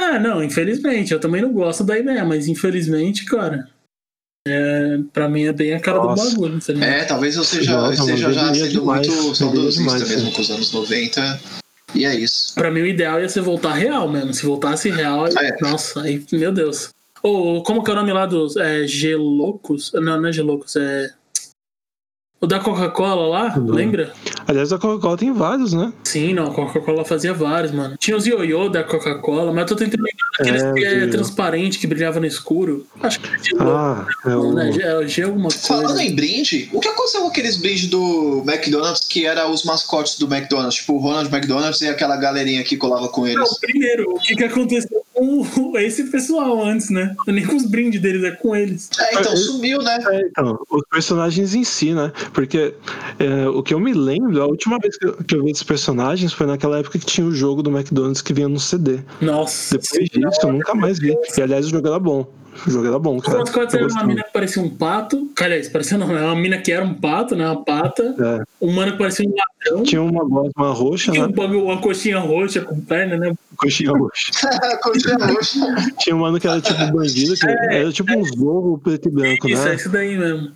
[0.00, 3.68] é, não, infelizmente, eu também não gosto da ideia, mas infelizmente, cara,
[4.46, 6.24] é, pra mim é bem a cara Nossa.
[6.24, 6.88] do bagulho, ligado?
[6.90, 10.32] É, talvez eu seja, Nossa, mano, já sendo demais, muito saudosista demais, mesmo sim.
[10.34, 11.40] com os anos 90.
[11.94, 12.54] E é isso.
[12.54, 14.34] Pra mim o ideal ia ser voltar real mesmo.
[14.34, 15.56] Se voltasse real, aí- É.
[15.60, 16.90] nossa, aí, meu Deus.
[17.24, 19.90] Ou como que é o nome lá dos é, Gelocos?
[19.94, 21.10] Não, não é Gelocos, é.
[22.40, 23.74] O da Coca-Cola lá, Não.
[23.74, 24.12] lembra?
[24.46, 25.90] Aliás, a Coca-Cola tem vários, né?
[26.04, 27.96] Sim, não, a Coca-Cola fazia vários, mano.
[27.98, 31.78] Tinha os ioiô da Coca-Cola, mas eu tô tentando lembrar daqueles É, que é transparente,
[31.78, 32.86] que brilhava no escuro.
[33.00, 34.52] Acho que é Ah, é o.
[34.52, 34.70] né?
[34.70, 36.02] G, é G alguma Falando coisa.
[36.02, 40.26] em brinde, o que aconteceu com aqueles brindes do McDonald's que eram os mascotes do
[40.26, 40.74] McDonald's?
[40.74, 43.38] Tipo o Ronald McDonald's e aquela galerinha que colava com eles.
[43.38, 45.02] Não, primeiro, o que, que aconteceu
[45.54, 47.14] com esse pessoal antes, né?
[47.26, 48.90] Nem com os brindes deles, é com eles.
[48.98, 49.98] É, então sumiu, né?
[50.10, 52.12] É, então, os personagens em si, né?
[52.32, 52.74] Porque
[53.18, 55.62] é, o que eu me lembro, a última vez que eu, que eu vi esses
[55.62, 59.00] personagens foi naquela época que tinha o jogo do McDonald's que vinha no CD.
[59.20, 59.78] Nossa.
[59.78, 61.16] Depois disso, eu nunca mais vi.
[61.36, 62.43] E aliás, o jogo era bom.
[62.66, 63.38] O jogo era bom, cara.
[63.38, 65.30] Eu era uma mina que parecia um pato.
[65.40, 67.46] Aliás, parecia não, era uma mina que era um pato, né?
[67.46, 68.14] Uma pata.
[68.18, 68.64] É.
[68.64, 69.82] Um mano que parecia um ladrão.
[69.82, 71.32] Tinha uma gosma roxa, Tinha né?
[71.32, 73.34] um bagulho, uma coxinha roxa com perna, né?
[73.56, 74.30] Coxinha roxa.
[74.82, 75.58] Coisa roxa.
[75.98, 79.48] Tinha um mano que era tipo bandido, que era tipo um zorro preto e branco,
[79.48, 79.74] Isso, é né?
[79.74, 80.52] isso daí mesmo.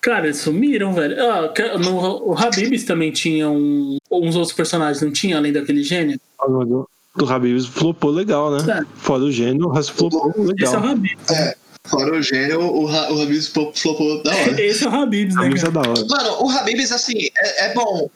[0.00, 1.16] Cara, eles sumiram, velho.
[1.18, 6.20] Ah, no, o Habibs também tinha um, uns outros personagens, não tinha, além daquele gênio?
[7.20, 8.80] O Habibs flopou legal, né?
[8.80, 8.84] É.
[8.96, 10.46] Fora o gênio, o resto flopou Esse é o
[10.80, 10.86] legal.
[10.92, 11.54] Habibs.
[11.86, 14.58] Fora o gênio, o, Ra- o Habibs flopou da hora.
[14.60, 15.42] Esse é o Habibs, né?
[15.42, 16.06] Habibs é da hora.
[16.08, 18.10] Mano, o Habibs, assim, é, é bom.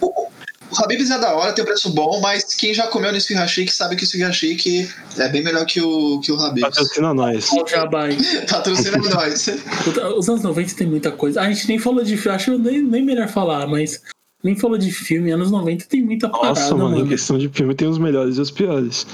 [0.00, 0.28] O- o-
[0.76, 3.72] Habib's é da hora, tem um preço bom, mas quem já comeu no Esfirra Chique
[3.72, 4.88] sabe que o Esfirra Chique
[5.18, 6.62] é bem melhor que o, que o Habib's.
[6.68, 7.48] Patrocina nós.
[8.50, 9.48] Patrocina nós.
[10.16, 11.40] Os anos 90 tem muita coisa.
[11.40, 14.00] A gente nem falou de acho nem, nem melhor falar, mas
[14.44, 15.30] nem falou de filme.
[15.30, 17.08] Anos 90 tem muita parada, Nossa, mano, em mano.
[17.08, 19.06] questão de filme tem os melhores e os piores.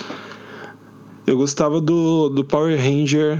[1.27, 3.39] Eu gostava do, do Power Ranger,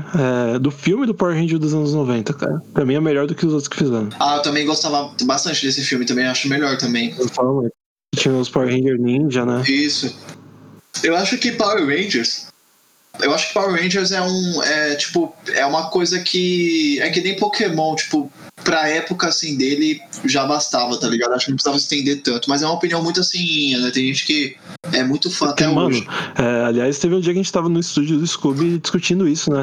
[0.55, 2.63] é, do filme do Power Ranger dos anos 90, cara.
[2.73, 4.09] Pra mim é melhor do que os outros que fizeram.
[4.21, 7.13] Ah, eu também gostava bastante desse filme, também acho melhor também.
[7.19, 7.75] Eu muito.
[8.15, 9.65] Tinha os Power Ranger Ninja, né?
[9.69, 10.17] Isso.
[11.03, 12.47] Eu acho que Power Rangers.
[13.23, 14.63] Eu acho que Power Rangers é um.
[14.63, 15.35] É tipo.
[15.53, 16.99] É uma coisa que.
[17.01, 18.31] É que nem Pokémon, tipo.
[18.63, 21.33] Pra época assim dele já bastava, tá ligado?
[21.33, 22.51] Acho que não precisava estender tanto.
[22.51, 23.91] Mas é uma opinião muito assim, né?
[23.91, 24.55] Tem gente que
[24.93, 26.07] é muito fã até mano, hoje.
[26.37, 29.51] é, aliás, teve um dia que a gente tava no estúdio do Scooby discutindo isso,
[29.51, 29.63] né?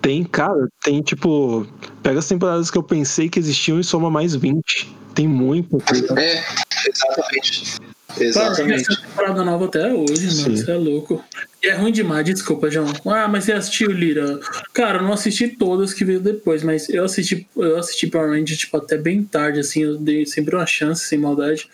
[0.00, 1.66] Tem, cara, tem tipo.
[2.04, 4.94] Pega as temporadas que eu pensei que existiam e soma mais 20.
[5.12, 5.78] Tem muito.
[5.78, 6.20] tá?
[6.20, 6.44] É,
[6.88, 7.80] exatamente.
[8.18, 8.90] Exatamente.
[8.90, 10.56] essa temporada nova até hoje, mano.
[10.56, 11.24] Você é louco.
[11.62, 12.92] E é ruim demais, desculpa, João.
[13.06, 14.38] Ah, mas você assistiu Lira?
[14.72, 18.58] Cara, eu não assisti todas que veio depois, mas eu assisti, eu assisti Power Rangers,
[18.58, 21.68] tipo, até bem tarde, assim, eu dei sempre uma chance, sem maldade.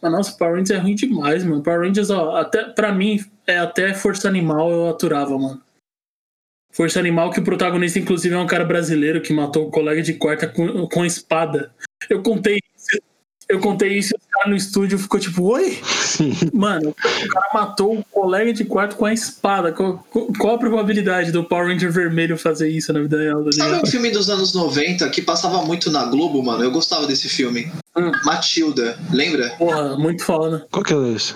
[0.00, 1.62] Mas nossa, Power Rangers é ruim demais, mano.
[1.62, 5.60] Power Rangers, ó, até, pra mim, é até Força Animal eu aturava, mano.
[6.72, 10.14] Força Animal, que o protagonista, inclusive, é um cara brasileiro que matou o colega de
[10.14, 11.72] quarta com, com espada.
[12.10, 12.63] Eu contei isso,
[13.48, 15.78] eu contei isso e o cara no estúdio ficou tipo, oi?
[15.84, 16.32] Sim.
[16.52, 19.72] Mano, o cara matou o colega de quarto com a espada.
[19.72, 20.04] Qual,
[20.38, 23.44] qual a probabilidade do Power Ranger vermelho fazer isso na vida real?
[23.52, 26.64] Sabe um filme dos anos 90 que passava muito na Globo, mano?
[26.64, 27.70] Eu gostava desse filme.
[27.96, 28.10] Hum.
[28.24, 29.50] Matilda, lembra?
[29.58, 30.66] Porra, muito foda.
[30.70, 31.34] Qual que é esse?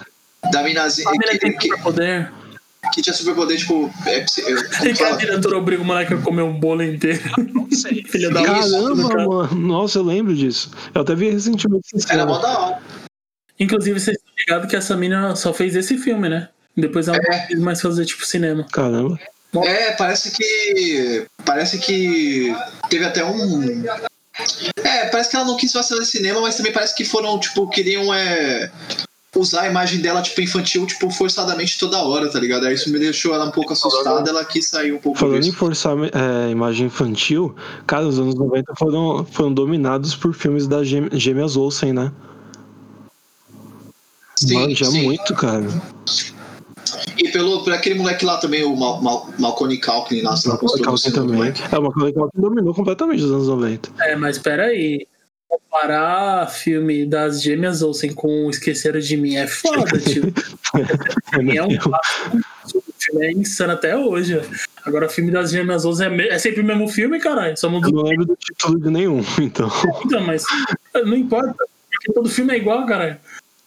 [0.53, 2.33] Da minazinha que, tem que, superpoder.
[2.93, 3.93] Que tinha superpoder, tipo.
[4.07, 4.25] É, é,
[4.89, 7.21] E que a diretora obriga o moleque a comer um bolo inteiro.
[8.09, 9.29] Filha da puta do Caramba, cara.
[9.29, 9.55] mano.
[9.55, 10.71] Nossa, eu lembro disso.
[10.95, 12.83] Eu até vi recentemente esse Era mó da hora.
[13.61, 16.49] Inclusive, vocês estão ligados que essa mina só fez esse filme, né?
[16.77, 17.47] Depois ela não É.
[17.47, 18.65] quis mais fazer, tipo, cinema.
[18.73, 19.19] Caramba.
[19.65, 21.27] É, parece que.
[21.45, 22.55] Parece que
[22.89, 23.85] teve até um.
[24.85, 28.13] É, parece que ela não quis fazer cinema, mas também parece que foram, tipo, queriam
[28.15, 28.71] é,
[29.37, 32.67] usar a imagem dela, tipo, infantil, tipo, forçadamente toda hora, tá ligado?
[32.67, 35.41] Aí isso me deixou ela um pouco assustada, ela quis sair um pouco Falando em
[35.41, 35.57] disso.
[35.57, 37.55] forçar é, imagem infantil,
[37.87, 42.13] cara, os anos 90 foram, foram dominados por filmes das gê- gêmeas Olsen, né?
[44.37, 45.03] Sim, Manja sim.
[45.05, 45.67] muito, cara.
[47.19, 50.57] E pelo, por aquele moleque lá também, o Mal, Mal, Malcolm Culkin, lá, sei lá,
[50.57, 51.53] o do também.
[51.71, 53.91] É uma coisa que ela dominou completamente os anos 90.
[54.01, 55.07] É, mas peraí.
[55.49, 60.33] Comparar filme das gêmeas Olsen com Esqueceram de Mim é foda, tio.
[61.55, 61.69] é um
[62.99, 64.41] filme é insano até hoje.
[64.85, 67.57] Agora, o filme das gêmeas Olsen é, é sempre o mesmo filme, caralho.
[67.57, 69.71] Só Eu não lembro do título de nenhum, então.
[70.05, 70.45] então, mas
[70.95, 71.55] não importa.
[71.91, 73.17] Porque todo filme é igual, caralho.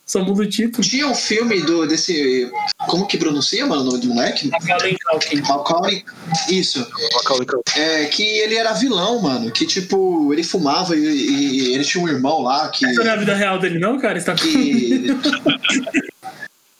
[0.05, 0.83] Só muda o título.
[0.83, 2.51] Tinha um filme do, desse.
[2.87, 4.49] Como que pronuncia, mano, o nome do moleque?
[4.49, 5.41] Macaulay Culkin.
[5.41, 6.05] Macaulay.
[6.49, 6.85] Isso.
[7.13, 7.79] Macaulay Culkin.
[7.79, 9.51] É que ele era vilão, mano.
[9.51, 12.85] Que tipo, ele fumava e, e ele tinha um irmão lá que.
[12.85, 14.19] Essa não é a vida real dele, não, cara?
[14.19, 15.07] Você tá que...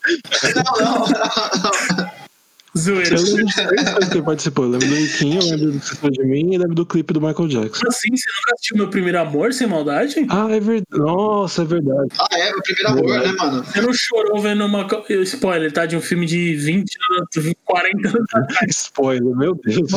[0.56, 2.21] não, não, não.
[2.78, 3.16] Zoeira.
[3.16, 4.66] Eu lembro de três coisas que ele participou.
[4.66, 7.22] Eu lembro do Riquinho, eu lembro do Cessou de Mim e lembro do clipe do
[7.22, 7.88] Michael Jackson.
[7.88, 10.26] Assim, você nunca assistiu Meu Primeiro Amor, sem maldade?
[10.30, 10.86] Ah, é verdade.
[10.92, 12.10] Nossa, é verdade.
[12.20, 13.64] Ah, é, meu primeiro amor, né, mano?
[13.64, 14.88] Você não chorou vendo uma.
[15.24, 15.86] Spoiler, tá?
[15.86, 18.70] De um filme de 20 anos, 40 anos atrás.
[18.70, 19.92] Spoiler, meu Deus.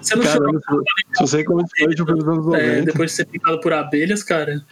[0.00, 2.66] Você não chorou Caramba, se você reclama de spoiler de um filme dos anos é,
[2.68, 2.84] 90.
[2.86, 4.64] depois de ser picado por abelhas, cara?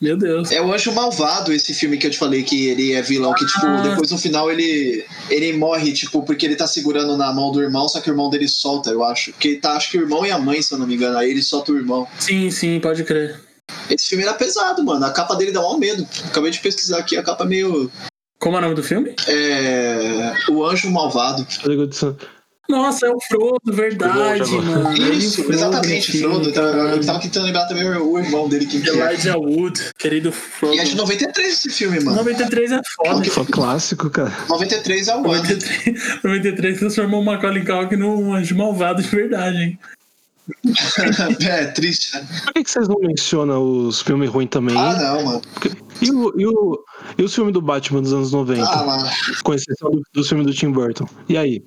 [0.00, 0.50] Meu Deus.
[0.50, 3.44] É o Anjo Malvado, esse filme que eu te falei que ele é vilão, que,
[3.44, 3.82] tipo, Ah.
[3.82, 7.86] depois no final ele, ele morre, tipo, porque ele tá segurando na mão do irmão,
[7.86, 9.32] só que o irmão dele solta, eu acho.
[9.34, 11.30] Que tá, acho que o irmão e a mãe, se eu não me engano, aí
[11.30, 12.08] ele solta o irmão.
[12.18, 13.38] Sim, sim, pode crer.
[13.90, 15.04] Esse filme era pesado, mano.
[15.04, 16.06] A capa dele dá um medo.
[16.24, 17.90] Acabei de pesquisar aqui, a capa é meio.
[18.38, 19.14] Como é o nome do filme?
[19.28, 20.32] É.
[20.50, 21.46] O Anjo Malvado.
[22.70, 24.88] Nossa, é o Frodo, verdade, Frodo, mano.
[24.88, 26.48] O Isso, Frodo exatamente, filme, Frodo.
[26.50, 28.92] Então, eu tava tentando lembrar também o, irmão dele que que é.
[28.92, 30.74] Elijah Wood, querido Frodo.
[30.74, 32.16] E é de 93 esse filme, mano.
[32.18, 33.30] 93 é foda.
[33.30, 34.32] Só clássico, cara.
[34.48, 35.28] 93 é o ano.
[35.28, 39.78] 93, 93 transformou o Macaulay Culkin num anjo malvado de verdade, hein?
[41.48, 42.26] é, triste, né?
[42.44, 44.76] Por que, que vocês não mencionam os filmes ruins também?
[44.76, 45.42] Ah, não, mano.
[46.00, 46.84] E, o, e, o,
[47.18, 48.62] e os filmes do Batman dos anos 90?
[48.62, 49.08] Ah, mano.
[49.44, 51.06] Com exceção do, dos filmes do Tim Burton.
[51.28, 51.62] E aí?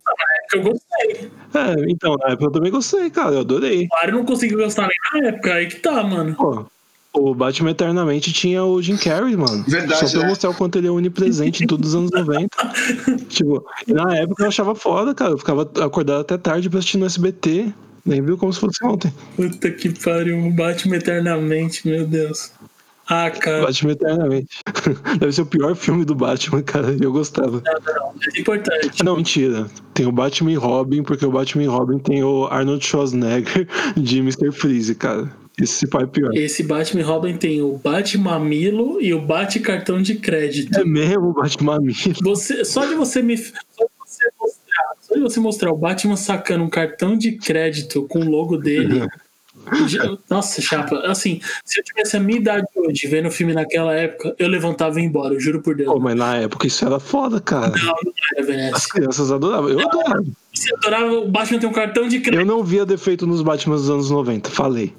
[0.54, 1.32] Eu gostei.
[1.54, 3.36] É, então, na época eu também gostei, cara.
[3.36, 3.88] Eu adorei.
[3.88, 6.36] Claro, eu não consegui gostar nem na época, aí que tá, mano.
[6.36, 6.66] Pô,
[7.14, 9.64] o Batman Eternamente tinha o Jim Carrey, mano.
[9.68, 10.30] Verdade, Só pra né?
[10.30, 12.50] mostrar o quanto ele é onipresente em todos os anos 90.
[13.30, 15.32] tipo, na época eu achava foda, cara.
[15.32, 17.72] Eu ficava acordado até tarde pra assistir no SBT.
[18.06, 19.14] Nem viu como se fosse ontem.
[19.36, 22.52] Puta que pariu, Batman eternamente, meu Deus.
[23.14, 24.58] Ah, cara, Batman Eternamente.
[25.20, 26.98] Deve ser o pior filme do Batman, cara.
[27.00, 27.62] Eu gostava.
[28.36, 29.04] é importante.
[29.04, 29.68] Não, mentira.
[29.94, 34.20] Tem o Batman e Robin, porque o Batman e Robin tem o Arnold Schwarzenegger de
[34.20, 34.52] Mr.
[34.52, 35.32] Freeze, cara.
[35.62, 36.34] Esse pai é pior.
[36.34, 40.80] Esse Batman e Robin tem o Bate-Mamilo e o Bate-Cartão de Crédito.
[40.80, 42.16] É mesmo o Batman Milo.
[42.24, 43.38] Você, só de você me.
[43.38, 48.08] Só de você mostrar, só de você mostrar o Batman sacando um cartão de crédito
[48.08, 49.08] com o logo dele.
[49.88, 53.94] já- nossa, chapa, assim, se eu tivesse a minha idade hoje, vendo o filme naquela
[53.94, 55.92] época, eu levantava e ia embora, eu juro por Deus.
[55.92, 57.70] Pô, mas na época isso era foda, cara.
[57.78, 58.88] Não, não era, As Veneza.
[58.90, 59.70] crianças adoravam.
[59.70, 60.24] Eu adorava.
[60.54, 62.40] Você adorava o Batman ter um cartão de crédito.
[62.42, 64.50] Eu não via defeito nos Batman dos anos 90.
[64.50, 64.94] Falei.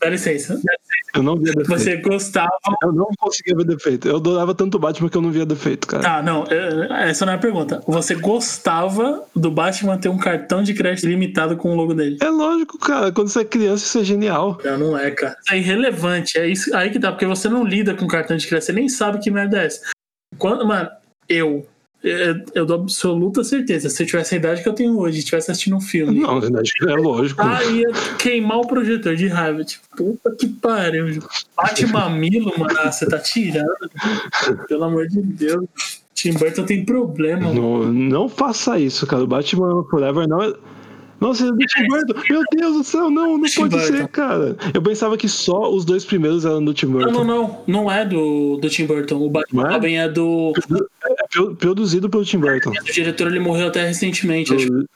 [0.00, 0.54] Dá licença.
[0.54, 0.87] Dá licença.
[1.14, 1.68] Eu não via defeito.
[1.68, 2.50] Você gostava.
[2.82, 4.08] Eu não conseguia ver defeito.
[4.08, 6.02] Eu adorava tanto o Batman que eu não via defeito, cara.
[6.02, 6.44] Tá, não,
[6.90, 7.82] essa não é a pergunta.
[7.86, 12.18] Você gostava do Batman ter um cartão de crédito limitado com o logo dele?
[12.20, 13.10] É lógico, cara.
[13.12, 14.58] Quando você é criança, isso é genial.
[14.64, 15.36] Não, não é, cara.
[15.40, 16.38] Isso é irrelevante.
[16.38, 18.88] É isso aí que dá, porque você não lida com cartão de crédito, você nem
[18.88, 19.80] sabe que merda é essa.
[20.36, 20.88] Quando, mano,
[21.28, 21.66] eu,
[22.02, 23.88] eu, eu dou absoluta certeza.
[23.88, 26.94] Se eu tivesse a idade que eu tenho hoje, estivesse assistindo um filme, Não, é
[26.96, 27.42] lógico.
[27.42, 29.64] ah, ia queimar o projetor de raiva.
[29.64, 31.06] Tipo, puta que pariu.
[31.56, 32.74] Bate mamilo, mano.
[32.84, 33.68] Você tá tirando.
[34.68, 35.66] Pelo amor de Deus.
[36.14, 37.48] Tim Burton tem problema.
[37.48, 37.92] mano.
[37.92, 39.22] Não, não faça isso, cara.
[39.22, 40.52] O Batman Forever não é.
[41.20, 42.14] Nossa, é do Tim Burton.
[42.30, 43.96] Meu Deus do céu, não, não Tim pode Burton.
[43.96, 44.56] ser, cara.
[44.72, 47.12] Eu pensava que só os dois primeiros eram do Tim Não, Burton.
[47.12, 47.60] não, não.
[47.66, 49.16] Não é do, do Tim Burton.
[49.16, 49.72] O Batman Não é?
[49.74, 50.52] Robin é do,
[51.04, 52.70] É pro- produzido pelo Tim Burton.
[52.70, 54.52] O diretor ele morreu até recentemente,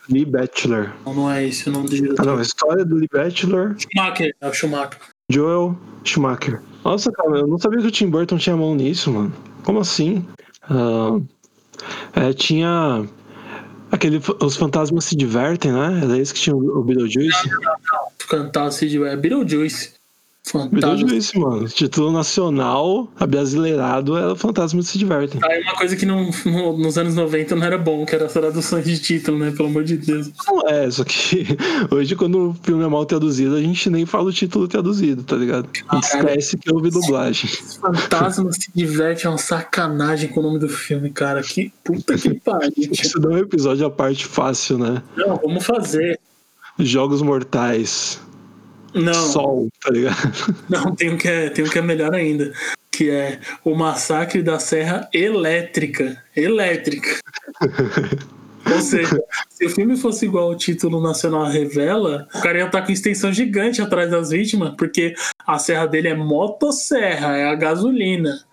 [0.08, 0.90] Lee Bachelor.
[1.04, 2.26] Não, não é esse o nome do Ah, diretor.
[2.26, 4.98] não, a história do Lee Bachelor, Schumacher, é o Schumacher.
[5.28, 6.60] Joel Schumacher.
[6.84, 9.32] Nossa, cara, eu não sabia que o Tim Burton tinha mão nisso, mano.
[9.64, 10.24] Como assim?
[10.62, 11.18] Ah,
[12.14, 13.04] é, tinha.
[13.92, 16.00] Aquele, os fantasmas se divertem, né?
[16.02, 17.50] Era esse que tinha o Beetlejuice?
[18.26, 19.92] Cantar se é Beetlejuice.
[20.44, 20.70] Fantasma.
[20.80, 21.68] Beetlejuice, mano.
[21.68, 25.40] Título nacional, abrasileirado, era Fantasmas se divertem.
[25.44, 28.32] Aí uma coisa que não, no- nos anos 90 não era bom, que era as
[28.32, 29.52] traduções de título, né?
[29.52, 30.30] Pelo amor de Deus.
[30.46, 31.46] Não é, só que
[31.92, 35.36] hoje, quando o filme é mal traduzido, a gente nem fala o título traduzido, tá
[35.36, 35.68] ligado?
[35.88, 36.28] A gente Caralho.
[36.28, 37.48] esquece que houve dublagem.
[37.80, 41.40] Fantasma se diverte é uma sacanagem com o nome do filme, cara.
[41.42, 42.72] Que puta que pariu.
[42.92, 45.02] Isso dá um episódio à parte fácil, né?
[45.16, 46.18] Não, vamos fazer.
[46.78, 48.18] Jogos Mortais.
[48.94, 50.56] Não, Sol, tá ligado?
[50.68, 52.52] não, tem um, que é, tem um que é melhor ainda.
[52.90, 56.22] Que é o Massacre da Serra Elétrica.
[56.36, 57.18] Elétrica.
[58.70, 62.82] Ou seja, se o filme fosse igual o título nacional revela, o cara ia estar
[62.82, 68.44] com extensão gigante atrás das vítimas, porque a serra dele é motosserra, é a gasolina.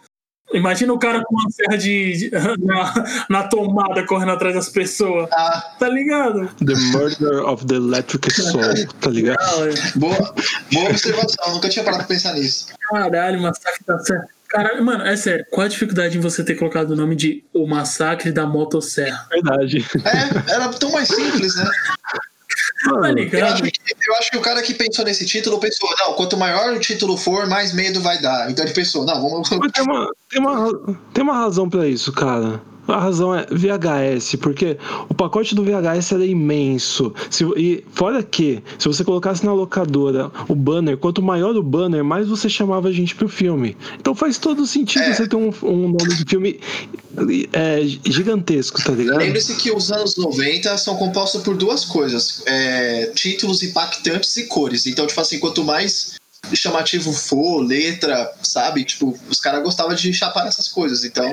[0.54, 2.32] Imagina o cara com uma serra de, de-
[2.66, 2.94] na,
[3.30, 5.30] na tomada correndo atrás das pessoas.
[5.32, 6.48] Ah, Tá ligado?
[6.66, 8.64] The Murder of the Electric Soul,
[9.00, 9.38] tá ligado?
[9.40, 10.36] Não, é- boa,
[10.74, 12.68] boa observação, nunca tinha parado pra pensar nisso.
[12.90, 14.28] Caralho, massacre da serra.
[14.48, 17.68] Caralho, mano, é sério, qual a dificuldade em você ter colocado o nome de O
[17.68, 19.28] Massacre da Motosserra?
[19.30, 19.86] Verdade.
[20.04, 21.70] É, era tão mais simples, né?
[22.86, 23.72] Mano, Eu acho, que,
[24.08, 27.18] eu acho que o cara que pensou nesse título pensou, não, quanto maior o título
[27.18, 28.50] for, mais medo vai dar.
[28.50, 29.50] Então ele pensou, não, vamos.
[29.50, 32.62] mas tem uma, tem, uma, tem uma razão pra isso, cara.
[32.92, 34.78] A razão é VHS, porque
[35.10, 37.14] o pacote do VHS era imenso.
[37.30, 42.04] Se, e fora que, se você colocasse na locadora o banner, quanto maior o banner,
[42.04, 43.78] mais você chamava a gente pro filme.
[44.00, 45.14] Então faz todo sentido É.
[45.14, 46.60] você ter um, um nome de filme
[47.54, 49.18] é, gigantesco, tá ligado?
[49.18, 54.86] Lembre-se que os anos 90 são compostos por duas coisas: é, títulos impactantes e cores.
[54.86, 56.18] Então, tipo assim, quanto mais
[56.54, 58.84] chamativo for, letra, sabe?
[58.84, 61.04] Tipo, os caras gostavam de chapar essas coisas.
[61.04, 61.32] Então.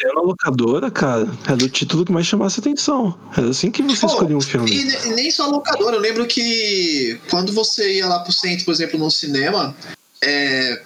[0.00, 3.18] Era na locadora, cara, era o título que mais chamasse atenção.
[3.36, 4.70] Era assim que você Pô, escolhia um filme.
[4.70, 5.96] E ne- nem só locadora.
[5.96, 9.74] Eu lembro que quando você ia lá pro centro, por exemplo, no cinema,
[10.22, 10.80] é,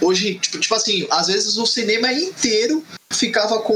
[0.00, 3.74] hoje, tipo, tipo assim, às vezes o cinema inteiro ficava com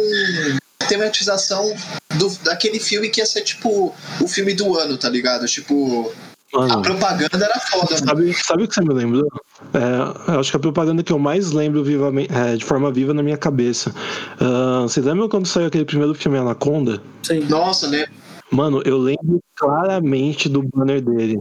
[0.87, 1.75] tematização
[2.17, 5.47] do, daquele filme que ia ser, tipo, o filme do ano, tá ligado?
[5.47, 6.13] Tipo,
[6.55, 8.07] a Mano, propaganda era foda, mano.
[8.07, 9.29] sabe, sabe o que você me lembrou?
[9.75, 13.13] É, eu acho que a propaganda que eu mais lembro vivamente, é, de forma viva
[13.13, 13.95] na minha cabeça.
[14.41, 17.03] Ah, você lembra quando saiu aquele primeiro filme Anaconda?
[17.23, 17.41] Sim.
[17.41, 18.07] Nossa, né?
[18.51, 21.39] Mano, eu lembro claramente do banner dele.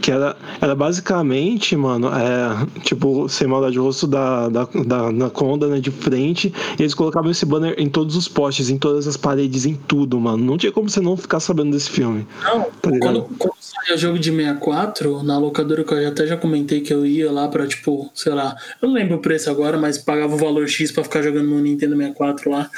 [0.00, 5.66] Que era, era basicamente, mano, é, tipo, sem maldade de rosto da, da, da Anaconda,
[5.68, 6.52] né, de frente.
[6.78, 10.18] E eles colocavam esse banner em todos os postes, em todas as paredes, em tudo,
[10.20, 10.44] mano.
[10.44, 12.26] Não tinha como você não ficar sabendo desse filme.
[12.42, 16.80] Não, Tá quando, quando saía jogo de 64, na locadora que eu até já comentei
[16.80, 19.98] que eu ia lá pra, tipo, sei lá, eu não lembro o preço agora, mas
[19.98, 22.70] pagava o valor X pra ficar jogando no Nintendo 64 lá.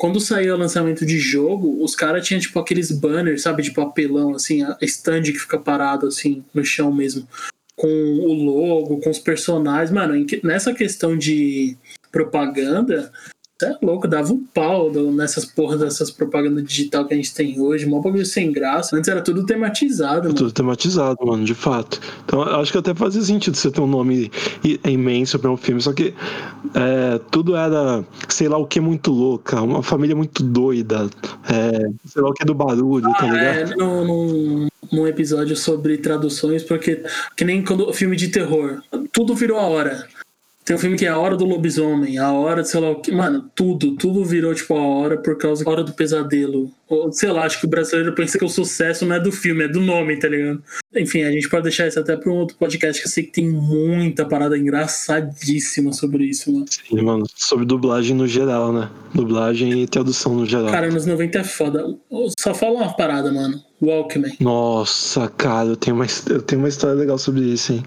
[0.00, 4.34] Quando saía o lançamento de jogo, os caras tinham, tipo, aqueles banners, sabe, de papelão,
[4.34, 7.28] assim, a stand que fica parado, assim, no chão mesmo.
[7.76, 9.90] com o logo, com os personagens.
[9.90, 11.76] Mano, nessa questão de
[12.10, 13.12] propaganda,
[13.62, 17.86] é louco, dava um pau nessas porras dessas propagandas digital que a gente tem hoje,
[17.86, 18.96] mó bagulho sem graça.
[18.96, 20.34] Antes era tudo tematizado, mano.
[20.34, 22.00] Tudo tematizado, mano, de fato.
[22.24, 24.30] Então, acho que até fazia sentido você ter um nome
[24.84, 26.14] imenso pra um filme, só que
[26.74, 31.08] é, tudo era, sei lá o que muito louca, uma família muito doida,
[31.48, 33.72] é, sei lá o que do barulho, tá ligado?
[33.72, 37.02] É, no, num, num episódio sobre traduções, porque
[37.36, 40.06] que nem quando filme de terror, tudo virou a hora.
[40.64, 43.00] Tem um filme que é a hora do lobisomem, a hora, de sei lá o
[43.00, 43.10] que.
[43.10, 46.70] Mano, tudo, tudo virou tipo a hora por causa da hora do pesadelo.
[46.88, 49.64] Ou, sei lá, acho que o brasileiro pensa que o sucesso não é do filme,
[49.64, 50.62] é do nome, tá ligado?
[50.94, 53.32] Enfim, a gente pode deixar isso até pra um outro podcast que eu sei que
[53.32, 56.66] tem muita parada engraçadíssima sobre isso, mano.
[56.68, 58.90] Sim, mano, sobre dublagem no geral, né?
[59.14, 60.70] Dublagem e tradução no geral.
[60.70, 61.84] Cara, anos 90 é foda.
[62.38, 63.60] Só fala uma parada, mano.
[63.80, 64.36] Walkman.
[64.40, 67.82] Nossa, cara, eu tenho uma, eu tenho uma história legal sobre isso, hein?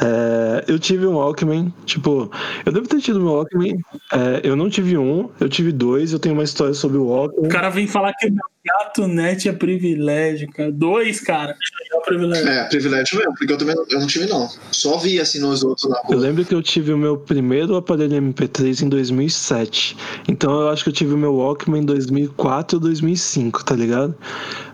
[0.00, 2.30] É, eu tive um Walkman, tipo,
[2.64, 3.78] eu devo ter tido um Walkman.
[4.12, 6.12] é, eu não tive um, eu tive dois.
[6.12, 7.46] Eu tenho uma história sobre o Walkman.
[7.46, 8.34] O cara vem falar que o
[8.66, 10.72] gato net é privilégio, cara.
[10.72, 11.56] Dois, cara.
[11.92, 12.48] É privilégio.
[12.48, 14.48] É, privilégio mesmo, porque eu também eu não tive, não.
[14.72, 18.16] Só vi assim nos outros na Eu lembro que eu tive o meu primeiro aparelho
[18.16, 19.96] MP3 em 2007.
[20.28, 24.14] Então eu acho que eu tive o meu Walkman em 2004 ou 2005, tá ligado?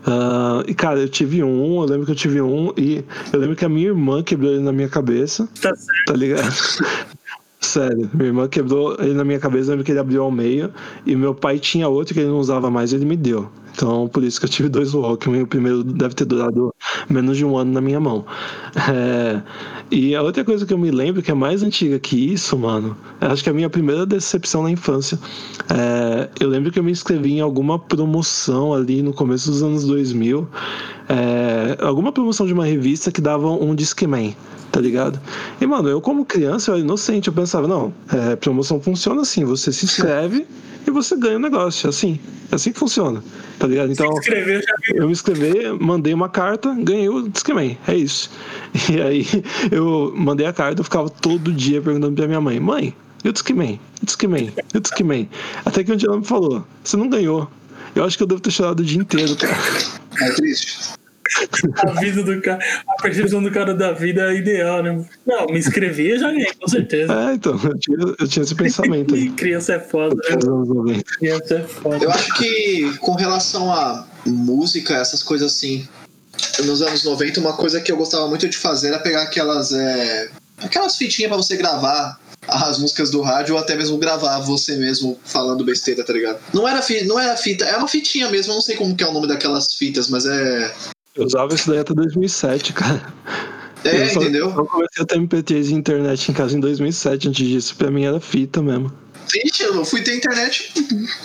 [0.05, 3.55] Ah, e cara, eu tive um, eu lembro que eu tive um e eu lembro
[3.55, 5.47] que a minha irmã quebrou ele na minha cabeça.
[5.61, 6.05] Tá certo.
[6.07, 6.53] tá ligado?
[7.63, 10.71] Sério, minha irmã quebrou ele na minha cabeça, lembro que ele abriu ao meio,
[11.05, 13.49] e meu pai tinha outro que ele não usava mais, ele me deu.
[13.73, 16.73] Então, por isso que eu tive dois Walkman, o primeiro deve ter durado
[17.09, 18.23] menos de um ano na minha mão.
[18.75, 19.41] É,
[19.89, 22.95] e a outra coisa que eu me lembro, que é mais antiga que isso, mano,
[23.19, 25.17] eu acho que a minha primeira decepção na infância,
[25.69, 29.85] é, eu lembro que eu me inscrevi em alguma promoção ali no começo dos anos
[29.85, 30.47] 2000,
[31.09, 34.35] é, alguma promoção de uma revista que dava um Discman
[34.73, 35.21] tá ligado?
[35.61, 39.45] E, mano, eu como criança, eu era inocente, eu pensava, não, é, promoção funciona assim,
[39.45, 40.47] você se inscreve
[40.85, 42.19] e você ganha o negócio, é assim,
[42.51, 43.23] é assim que funciona,
[43.59, 43.91] tá ligado?
[43.91, 44.97] Então, Escreveu já vi.
[44.97, 48.31] eu me inscrevi, mandei uma carta, ganhei o Discman, é isso.
[48.91, 49.27] E aí,
[49.71, 53.31] eu mandei a carta, eu ficava todo dia perguntando pra minha mãe, mãe, e o
[53.31, 53.79] Discman?
[54.01, 54.51] E o Discman?
[54.73, 55.29] E o Discman?
[55.63, 57.47] Até que um dia ela me falou, você não ganhou.
[57.95, 59.55] Eu acho que eu devo ter chorado o dia inteiro, cara.
[60.19, 61.02] É triste.
[61.77, 65.05] A vida do cara, a percepção do cara da vida é ideal, né?
[65.25, 67.13] Não, me inscrevi e já ganhei, com certeza.
[67.13, 69.29] É, então, eu tinha, eu tinha esse pensamento aí.
[69.35, 70.37] Criança é foda, né?
[70.45, 71.03] 90.
[71.17, 72.03] Criança é foda.
[72.03, 75.87] Eu acho que com relação a música, essas coisas assim,
[76.65, 79.71] nos anos 90, uma coisa que eu gostava muito de fazer era pegar aquelas.
[79.73, 84.75] é, aquelas fitinhas pra você gravar as músicas do rádio ou até mesmo gravar você
[84.75, 86.39] mesmo falando besteira, tá ligado?
[86.53, 89.03] Não era, fi, não era fita, é uma fitinha mesmo, eu não sei como que
[89.03, 90.73] é o nome daquelas fitas, mas é.
[91.15, 93.13] Eu usava isso daí até 2007, cara.
[93.85, 94.49] É, eu só, entendeu?
[94.49, 97.29] Eu comecei a ter MP3 e internet em casa em 2007.
[97.29, 98.91] Antes disso, pra mim era fita mesmo.
[99.31, 100.71] Vixe, eu fui ter internet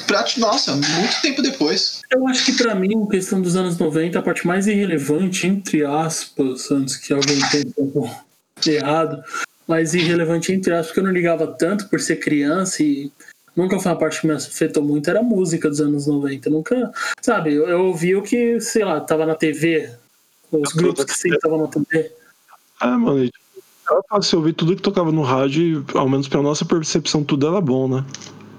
[0.07, 0.25] pra.
[0.39, 2.01] Nossa, muito tempo depois.
[2.11, 5.85] Eu acho que pra mim, em questão dos anos 90, a parte mais irrelevante, entre
[5.85, 8.11] aspas, antes que alguém pense um pouco
[8.67, 9.23] errado,
[9.67, 13.13] mas irrelevante entre aspas, porque eu não ligava tanto por ser criança e
[13.59, 16.49] nunca foi uma parte que me afetou muito, era a música dos anos 90.
[16.49, 19.91] Nunca, sabe, eu, eu ouvia o que, sei lá, tava na TV,
[20.53, 22.13] os grupos que sempre estavam na TV.
[22.79, 23.45] Ah, mano, e, tipo,
[23.91, 27.49] era fácil ouvir tudo que tocava no rádio e, ao menos pra nossa percepção, tudo
[27.49, 28.05] era bom, né?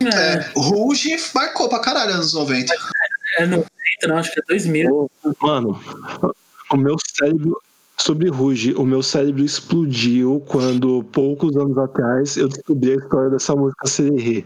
[0.02, 2.74] É, É, Ruge marcou pra caralho anos 90.
[3.38, 3.68] é 90,
[4.08, 5.10] não, acho que é 2000.
[5.42, 5.82] Mano,
[6.70, 7.58] o meu cérebro.
[8.02, 13.54] Sobre Ruge, o meu cérebro explodiu quando, poucos anos atrás, eu descobri a história dessa
[13.54, 14.46] música Sererê.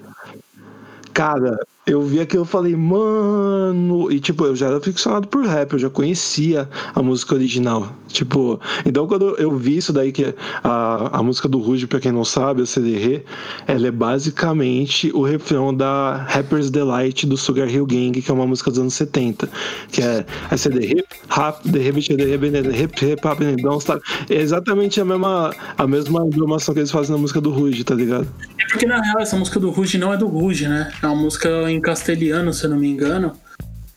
[1.13, 4.11] Cara, eu vi aquilo e falei, mano.
[4.11, 7.93] E tipo, eu já era ficcionado por rap, eu já conhecia a música original.
[8.07, 12.11] Tipo, então quando eu vi isso daí, que a, a música do Ruge, pra quem
[12.11, 13.23] não sabe, a CDR,
[13.67, 18.47] ela é basicamente o refrão da Rapper's Delight do Sugar Hill Gang, que é uma
[18.47, 19.49] música dos anos 70.
[19.91, 24.01] Que é a CDR, rap, the rap, the rap, the rap, rap, don't stop.
[24.29, 27.95] É exatamente a mesma, a mesma informação que eles fazem na música do Ruge, tá
[27.95, 28.27] ligado?
[28.57, 30.91] É porque na real essa música do Ruge não é do Ruge, né?
[31.01, 33.33] É uma música em castelhano, se eu não me engano.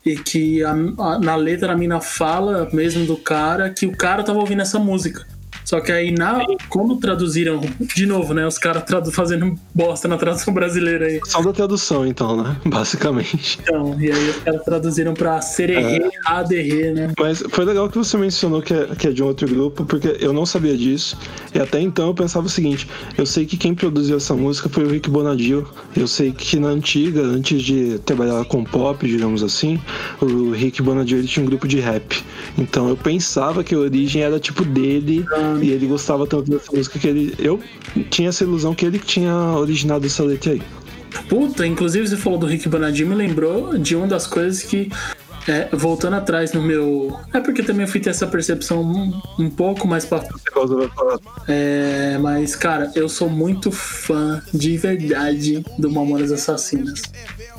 [0.04, 4.22] E que a- a- na letra a mina fala mesmo do cara que o cara
[4.22, 5.26] tava ouvindo essa música.
[5.66, 7.60] Só que aí, na, quando traduziram,
[7.94, 8.46] de novo, né?
[8.46, 11.20] Os caras tradu- fazendo bosta na tradução brasileira aí.
[11.24, 12.56] Só da tradução, então, né?
[12.64, 13.58] Basicamente.
[13.60, 17.12] Então, e aí os caras traduziram pra sererê, aderê, né?
[17.18, 20.16] Mas foi legal que você mencionou que é, que é de um outro grupo, porque
[20.20, 21.18] eu não sabia disso.
[21.52, 22.88] E até então eu pensava o seguinte:
[23.18, 25.68] eu sei que quem produziu essa música foi o Rick Bonadio.
[25.96, 29.80] Eu sei que na antiga, antes de trabalhar com pop, digamos assim,
[30.22, 32.22] o Rick Bonadio ele tinha um grupo de rap.
[32.56, 35.26] Então eu pensava que a origem era tipo dele
[35.62, 37.34] E ele gostava tanto dessa música que ele.
[37.38, 37.60] Eu
[38.10, 40.62] tinha essa ilusão que ele tinha originado essa letra aí.
[41.28, 44.90] Puta, inclusive você falou do Rick Bonadio, me lembrou de uma das coisas que.
[45.48, 47.18] é, voltando atrás no meu.
[47.32, 50.22] É porque também eu fui ter essa percepção um, um pouco mais pra.
[51.48, 57.02] É, mas, cara, eu sou muito fã de verdade do Mamonas Assassinas.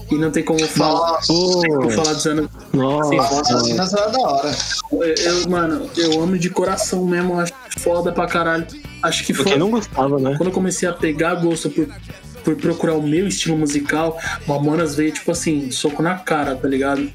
[0.09, 1.33] E não tem como falar, Nossa,
[1.67, 2.49] como falar dos anos.
[2.73, 4.55] Nossa, assassinas era da hora.
[4.91, 8.65] Eu, eu, mano, eu amo de coração mesmo, eu acho foda pra caralho.
[9.03, 10.35] Acho que foi não gostava, né?
[10.37, 11.87] quando eu comecei a pegar gosto por,
[12.43, 14.17] por procurar o meu estilo musical,
[14.47, 17.09] Mamonas veio, tipo assim, soco na cara, tá ligado?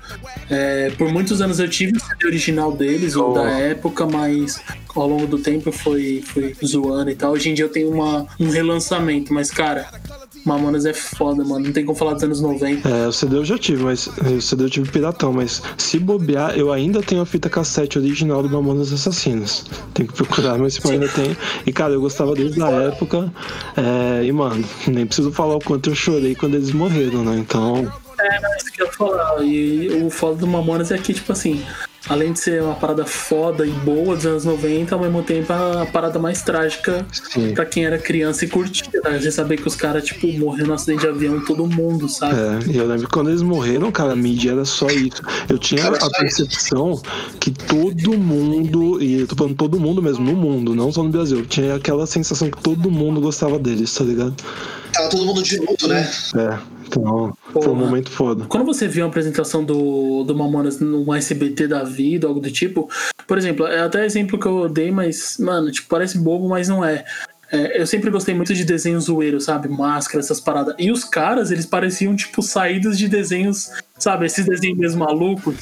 [0.50, 3.32] É, por muitos anos eu tive o CD original deles, Oh.
[3.32, 4.60] da época, mas
[4.94, 7.32] ao longo do tempo eu fui, fui zoando e tal.
[7.32, 9.88] Hoje em dia eu tenho uma, um relançamento, mas, cara,
[10.44, 11.66] Mamonas é foda, mano.
[11.66, 12.88] Não tem como falar dos anos 90.
[12.88, 16.56] É, o CD eu já tive, mas o CD eu tive piratão, mas se bobear,
[16.56, 19.64] eu ainda tenho a fita cassete original do Mamonas Assassinos.
[19.94, 21.36] Tem que procurar, mas eu ainda tenho.
[21.66, 23.32] E cara, eu gostava desde a época.
[23.76, 27.36] é, e mano, nem preciso falar o quanto eu chorei quando eles morreram, né?
[27.38, 27.92] Então.
[28.20, 29.42] É isso que eu falar.
[29.42, 31.62] E o foda do Mamonas é que, tipo assim,
[32.08, 35.82] além de ser uma parada foda e boa dos anos 90, ao mesmo tempo é
[35.82, 37.54] a parada mais trágica Sim.
[37.54, 39.00] pra quem era criança e curtia.
[39.04, 39.20] Né?
[39.20, 42.34] Você saber que os caras, tipo, morreram no acidente de avião, todo mundo, sabe?
[42.34, 45.22] É, e eu lembro que quando eles morreram, cara, a mídia era só isso.
[45.48, 47.00] Eu tinha a percepção
[47.38, 51.10] que todo mundo, e eu tô falando todo mundo mesmo, no mundo, não só no
[51.10, 54.34] Brasil, eu tinha aquela sensação que todo mundo gostava deles, tá ligado?
[54.92, 56.10] Tava todo mundo de luto, né?
[56.36, 56.58] É,
[56.98, 57.74] então foi um Porra.
[57.74, 58.44] momento foda.
[58.46, 62.88] Quando você viu a apresentação do, do Mamonas no SBT da vida, algo do tipo,
[63.26, 66.84] por exemplo, é até exemplo que eu dei, mas, mano, tipo, parece bobo, mas não
[66.84, 67.04] é.
[67.52, 69.68] É, eu sempre gostei muito de desenho zoeiro, sabe?
[69.68, 70.74] Máscara, essas paradas.
[70.78, 74.24] E os caras, eles pareciam, tipo, saídos de desenhos, sabe?
[74.24, 75.56] Esses desenhos mesmo malucos.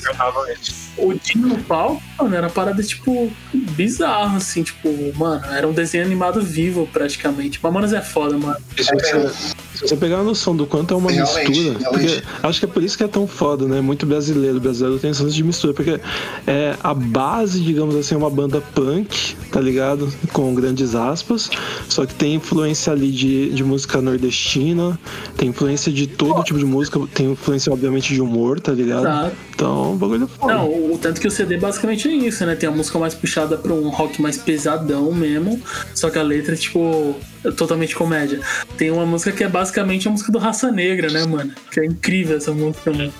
[0.96, 6.04] O Dinho no palco, mano, era parada, tipo, bizarro, assim, tipo, mano, era um desenho
[6.04, 7.58] animado vivo, praticamente.
[7.60, 8.56] Mamonas é foda, mano.
[8.76, 12.20] Se você, se você pegar a noção do quanto é uma Realmente, mistura, realmente.
[12.20, 13.80] porque acho que é por isso que é tão foda, né?
[13.80, 14.58] Muito brasileiro.
[14.58, 15.98] O brasileiro tem esse de mistura, porque
[16.46, 20.12] é a base, digamos assim, é uma banda punk, tá ligado?
[20.34, 21.48] Com grandes aspas.
[21.88, 24.98] Só que tem influência ali de, de música nordestina,
[25.36, 29.04] tem influência de todo tipo de música, tem influência, obviamente, de humor, tá ligado?
[29.04, 29.32] Tá.
[29.54, 30.54] Então, o bagulho é foda.
[30.54, 32.54] Não, o tanto que o CD basicamente é isso, né?
[32.54, 35.60] Tem a música mais puxada pra um rock mais pesadão mesmo,
[35.94, 38.40] só que a letra é tipo é totalmente comédia.
[38.76, 41.52] Tem uma música que é basicamente a música do Raça Negra, né, mano?
[41.70, 43.12] Que é incrível essa música, mano.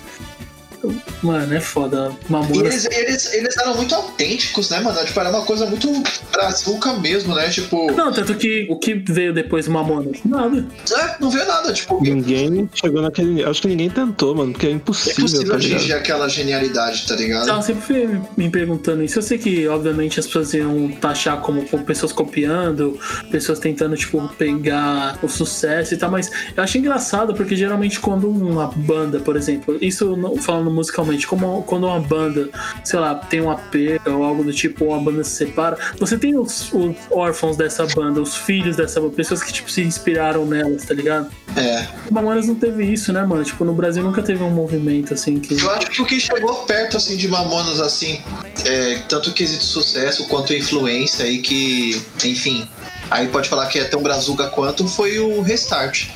[1.22, 2.12] Mano, é foda.
[2.28, 2.84] Mamonas.
[2.84, 4.98] eles, eles, eles eram muito autênticos, né, mano?
[5.04, 5.88] Tipo, era uma coisa muito
[6.32, 7.48] brazuca mesmo, né?
[7.48, 10.18] Tipo, Não, tanto que o que veio depois do Mamonas?
[10.24, 10.66] Nada.
[10.92, 11.72] é, não veio nada.
[11.72, 13.44] Tipo, Ninguém chegou naquele.
[13.44, 17.16] Acho que ninguém tentou, mano, porque é é impossível, impossível tá atingir aquela genialidade, tá
[17.16, 17.48] ligado?
[17.48, 19.18] Eu sempre fui me perguntando isso.
[19.18, 22.98] Eu sei que, obviamente, as pessoas iam taxar como, como pessoas copiando,
[23.30, 28.28] pessoas tentando, tipo, pegar o sucesso e tal, mas eu acho engraçado porque geralmente quando
[28.30, 32.48] uma banda, por exemplo, isso não- falando musicalmente, como quando uma banda,
[32.84, 36.16] sei lá, tem uma perda ou algo do tipo, ou uma banda se separa, você
[36.18, 40.44] tem os, os órfãos dessa banda, os filhos dessa banda, pessoas que, tipo, se inspiraram
[40.46, 41.30] nelas, tá ligado?
[41.56, 41.86] É.
[42.08, 43.44] O Mamonas não teve isso, né, mano?
[43.44, 45.60] Tipo, no Brasil nunca teve um movimento assim que.
[45.60, 48.20] Eu acho que o que chegou perto, assim, de Mamonas, assim,
[48.64, 52.68] é, tanto quesito sucesso quanto influência aí que, enfim,
[53.10, 56.08] aí pode falar que é tão brazuca quanto, foi o Restart.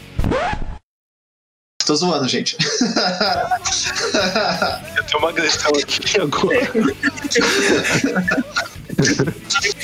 [1.87, 2.57] Tô zoando, gente.
[4.97, 6.71] Eu tenho uma agressão aqui agora.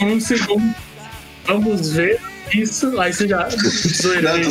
[0.02, 0.74] um segundo.
[1.46, 2.20] Vamos ver
[2.54, 2.98] isso.
[3.00, 3.48] Aí você já.
[3.50, 4.48] Zoando.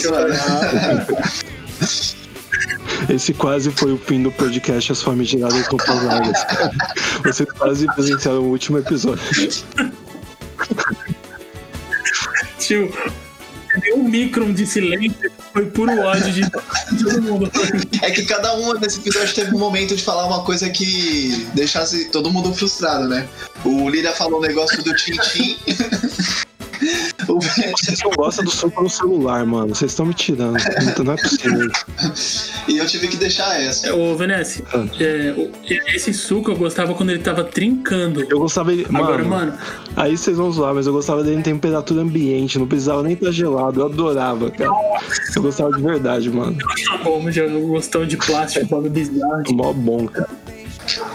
[3.09, 6.45] Esse quase foi o fim do podcast As Famigeradas Roupas Largas.
[7.23, 9.23] Vocês quase presenciaram o último episódio.
[12.59, 12.93] Tio,
[13.77, 15.31] deu um micron de silêncio.
[15.53, 17.51] Foi puro ódio de todo mundo.
[18.01, 22.05] É que cada um nesse episódio teve um momento de falar uma coisa que deixasse
[22.05, 23.27] todo mundo frustrado, né?
[23.65, 25.57] O Lira falou o negócio do Tintin.
[27.27, 29.75] Vocês não gostam do som no celular, mano.
[29.75, 30.57] Vocês estão me tirando.
[30.97, 31.69] Não- Não é possível.
[32.67, 33.93] e eu tive que deixar essa.
[33.95, 34.85] Ô, Venesse, Ah.
[34.99, 35.35] é,
[35.95, 38.25] esse suco eu gostava quando ele tava trincando.
[38.29, 38.87] Eu gostava dele.
[38.89, 39.53] Mano, Agora, mano,
[39.95, 42.57] aí vocês vão zoar, mas eu gostava dele em temperatura ambiente.
[42.59, 43.79] Não precisava nem estar gelado.
[43.81, 44.69] Eu adorava, cara.
[45.35, 46.57] Eu gostava de verdade, mano.
[47.03, 49.43] como já gostão de plástico, bagulho bizarro.
[49.51, 50.29] Mó bom, cara.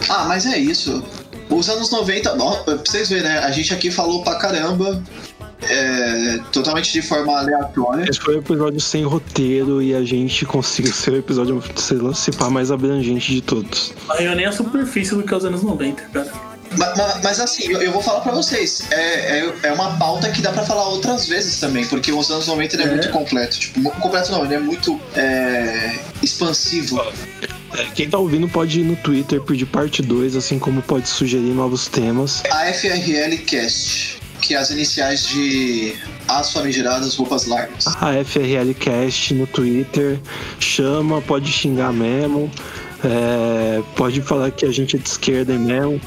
[0.08, 1.02] Ah, mas é isso.
[1.50, 3.38] Os anos 90, ó, pra vocês verem, né?
[3.40, 5.02] A gente aqui falou pra caramba.
[5.68, 8.04] É, totalmente de forma aleatória.
[8.08, 12.14] Esse foi um episódio sem roteiro e a gente conseguiu ser o episódio, sei lá,
[12.14, 13.92] se pá, mais abrangente de todos.
[14.06, 16.54] Mas eu nem a superfície do que é os anos 90, cara.
[16.76, 20.28] Ma- ma- Mas, assim, eu, eu vou falar pra vocês, é, é, é uma pauta
[20.30, 22.90] que dá pra falar outras vezes também, porque os anos 90 ele é, É.
[22.90, 23.58] muito completo.
[23.60, 27.00] Tipo, completo não, ele é muito é, expansivo.
[27.78, 31.52] É, Quem tá ouvindo pode ir no Twitter pedir parte 2, assim como pode sugerir
[31.54, 32.42] novos temas.
[32.50, 35.94] A FRL Cast, que é as iniciais de
[36.28, 37.86] As Famigeradas Roupas Largas.
[37.86, 40.20] A FRLcast no Twitter,
[40.60, 42.50] chama, pode xingar mesmo,
[43.02, 45.98] é, pode falar que a gente é de esquerda mesmo,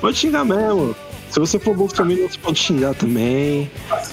[0.00, 0.96] pode xingar mesmo.
[1.28, 3.70] Se você for bolsominion, você pode xingar também.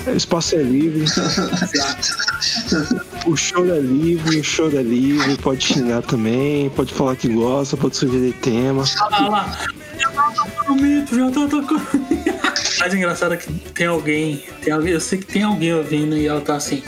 [0.08, 1.06] O espaço é livre,
[3.26, 7.78] o choro é livre, o choro é livre, pode xingar também, pode falar que gosta,
[7.78, 8.84] pode sugerir tema.
[9.00, 9.58] Ah lá,
[9.98, 12.41] já tá tocando mito, já tá tocando.
[12.82, 16.26] Mais engraçado é que tem alguém, tem alguém, eu sei que tem alguém ouvindo e
[16.26, 16.82] ela tá assim.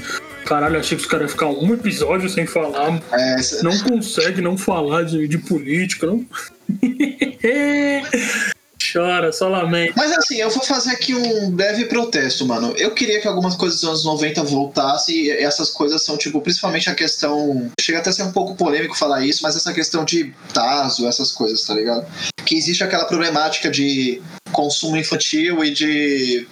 [0.43, 2.99] Caralho, achei que os caras iam ficar um episódio sem falar.
[3.11, 6.25] É, Não consegue não falar de, de política, não.
[8.91, 9.93] Chora, só lamento.
[9.95, 12.73] Mas assim, eu vou fazer aqui um breve protesto, mano.
[12.75, 16.89] Eu queria que algumas coisas dos anos 90 voltassem e essas coisas são, tipo, principalmente
[16.89, 17.71] a questão.
[17.79, 21.31] Chega até a ser um pouco polêmico falar isso, mas essa questão de Tazo, essas
[21.31, 22.07] coisas, tá ligado?
[22.43, 24.19] Que existe aquela problemática de
[24.53, 26.47] consumo infantil e de.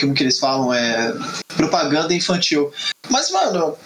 [0.00, 0.74] Como que eles falam?
[0.74, 1.12] É.
[1.56, 2.72] Propaganda infantil.
[3.08, 3.76] Mas, mano,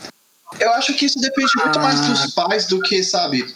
[0.58, 1.82] eu acho que isso depende muito Ah.
[1.82, 3.54] mais dos pais do que, sabe?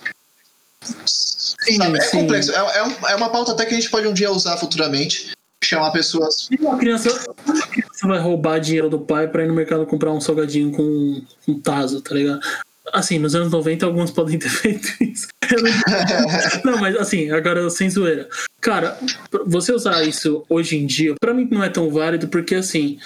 [1.06, 2.18] Sim, Sabe, É sim.
[2.18, 2.52] complexo.
[2.52, 5.32] É, é é uma pauta até que a gente pode um dia usar futuramente.
[5.62, 6.46] Chamar pessoas.
[6.50, 7.08] E uma criança,
[7.46, 11.22] uma criança vai roubar dinheiro do pai pra ir no mercado comprar um salgadinho com
[11.48, 12.38] um taso, tá ligado?
[12.92, 15.26] Assim, nos anos 90 alguns podem ter feito isso.
[16.64, 18.28] Não, mas assim, agora sem zoeira.
[18.64, 18.96] Cara,
[19.44, 22.98] você usar isso hoje em dia, pra mim não é tão válido, porque assim,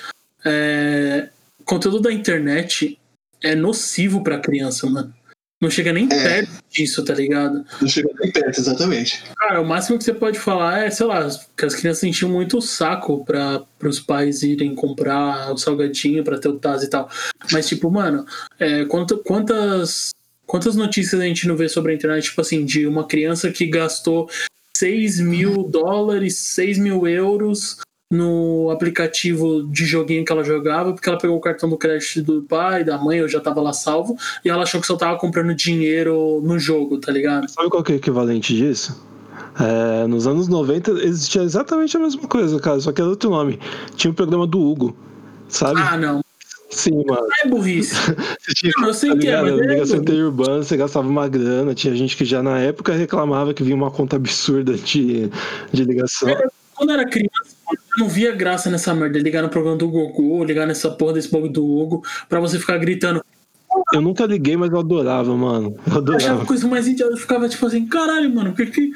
[0.45, 1.31] é...
[1.65, 2.97] conteúdo da internet
[3.43, 5.13] é nocivo pra criança, mano.
[5.61, 7.65] Não chega nem perto disso, tá ligado?
[7.81, 9.21] Não chega nem perto, exatamente.
[9.37, 12.59] Cara, o máximo que você pode falar é, sei lá, que as crianças enchiam muito
[12.59, 17.11] o saco para os pais irem comprar o salgadinho pra ter o Taz e tal.
[17.51, 18.25] Mas, tipo, mano,
[18.61, 20.11] é, quanto- quantas,
[20.47, 23.67] quantas notícias a gente não vê sobre a internet, tipo assim, de uma criança que
[23.67, 24.31] gastou
[24.79, 27.79] 6 mil dólares, 6 mil euros
[28.11, 32.43] no aplicativo de joguinho que ela jogava, porque ela pegou o cartão do crédito do
[32.43, 35.53] pai, da mãe, eu já tava lá salvo, e ela achou que só tava comprando
[35.55, 37.51] dinheiro no jogo, tá ligado?
[37.51, 39.05] Sabe qual que é o equivalente disso?
[39.61, 43.59] É, nos anos 90 existia exatamente a mesma coisa, cara, só que era outro nome.
[43.97, 44.97] Tinha o programa do Hugo,
[45.49, 45.81] sabe?
[45.81, 46.21] Ah, não.
[46.79, 47.27] Sim, mano.
[47.45, 47.95] É burrice.
[48.55, 49.97] Tinha, Não, eu sei tá que é, mas é Ligação burrice.
[49.97, 53.91] interurbana, você gastava uma grana, tinha gente que já na época reclamava que vinha uma
[53.91, 55.29] conta absurda de,
[55.73, 56.29] de ligação.
[56.75, 59.19] Quando eu era criança, eu não via graça nessa merda.
[59.19, 62.79] Ligar no programa do Goku, ligar nessa porra desse bagulho do Hugo, pra você ficar
[62.79, 63.21] gritando.
[63.93, 65.75] Eu nunca liguei, mas eu adorava, mano.
[65.87, 66.47] Eu Eu achava adorava.
[66.47, 67.13] coisa mais idiota.
[67.15, 68.91] Eu ficava tipo assim, caralho, mano, que que.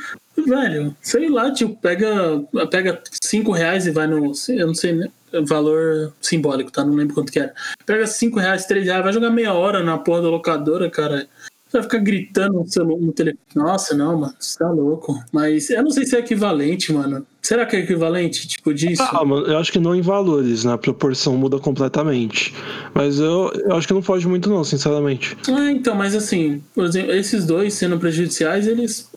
[0.46, 4.32] Velho, sei lá, tipo, pega, pega cinco reais e vai no.
[4.48, 5.08] Eu não sei, né?
[5.46, 6.84] Valor simbólico, tá?
[6.84, 7.54] Não lembro quanto que era.
[7.86, 11.26] Pega cinco reais, três reais, vai jogar meia hora na porra da locadora, cara.
[11.66, 13.40] Você vai ficar gritando no, celu- no telefone.
[13.54, 15.18] Nossa, não, mano, você tá louco.
[15.32, 17.26] Mas eu não sei se é equivalente, mano.
[17.40, 19.02] Será que é equivalente, tipo, disso?
[19.02, 20.74] Ah, mano, eu acho que não em valores, né?
[20.74, 22.54] A proporção muda completamente.
[22.94, 25.34] Mas eu, eu acho que não foge muito, não, sinceramente.
[25.48, 29.10] Ah, então, mas assim, por exemplo, esses dois sendo prejudiciais, eles.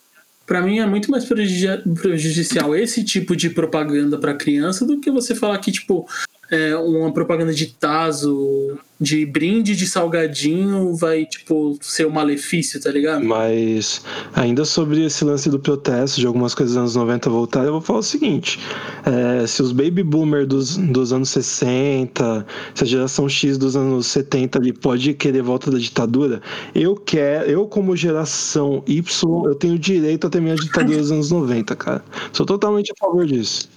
[0.46, 5.10] Pra mim é muito mais prejudi- prejudicial esse tipo de propaganda pra criança do que
[5.10, 6.08] você falar que, tipo,
[6.50, 12.90] é, uma propaganda de taso, de brinde de salgadinho vai, tipo, ser um malefício, tá
[12.90, 13.24] ligado?
[13.24, 14.02] Mas
[14.34, 17.80] ainda sobre esse lance do protesto, de algumas coisas dos anos 90 voltarem, eu vou
[17.80, 18.58] falar o seguinte:
[19.04, 24.06] é, se os baby boomers dos, dos anos 60, se a geração X dos anos
[24.06, 26.40] 70 ali pode querer volta da ditadura,
[26.74, 31.30] eu quero, eu como geração Y, eu tenho direito a ter minha ditadura dos anos
[31.30, 32.04] 90, cara.
[32.32, 33.68] Sou totalmente a favor disso.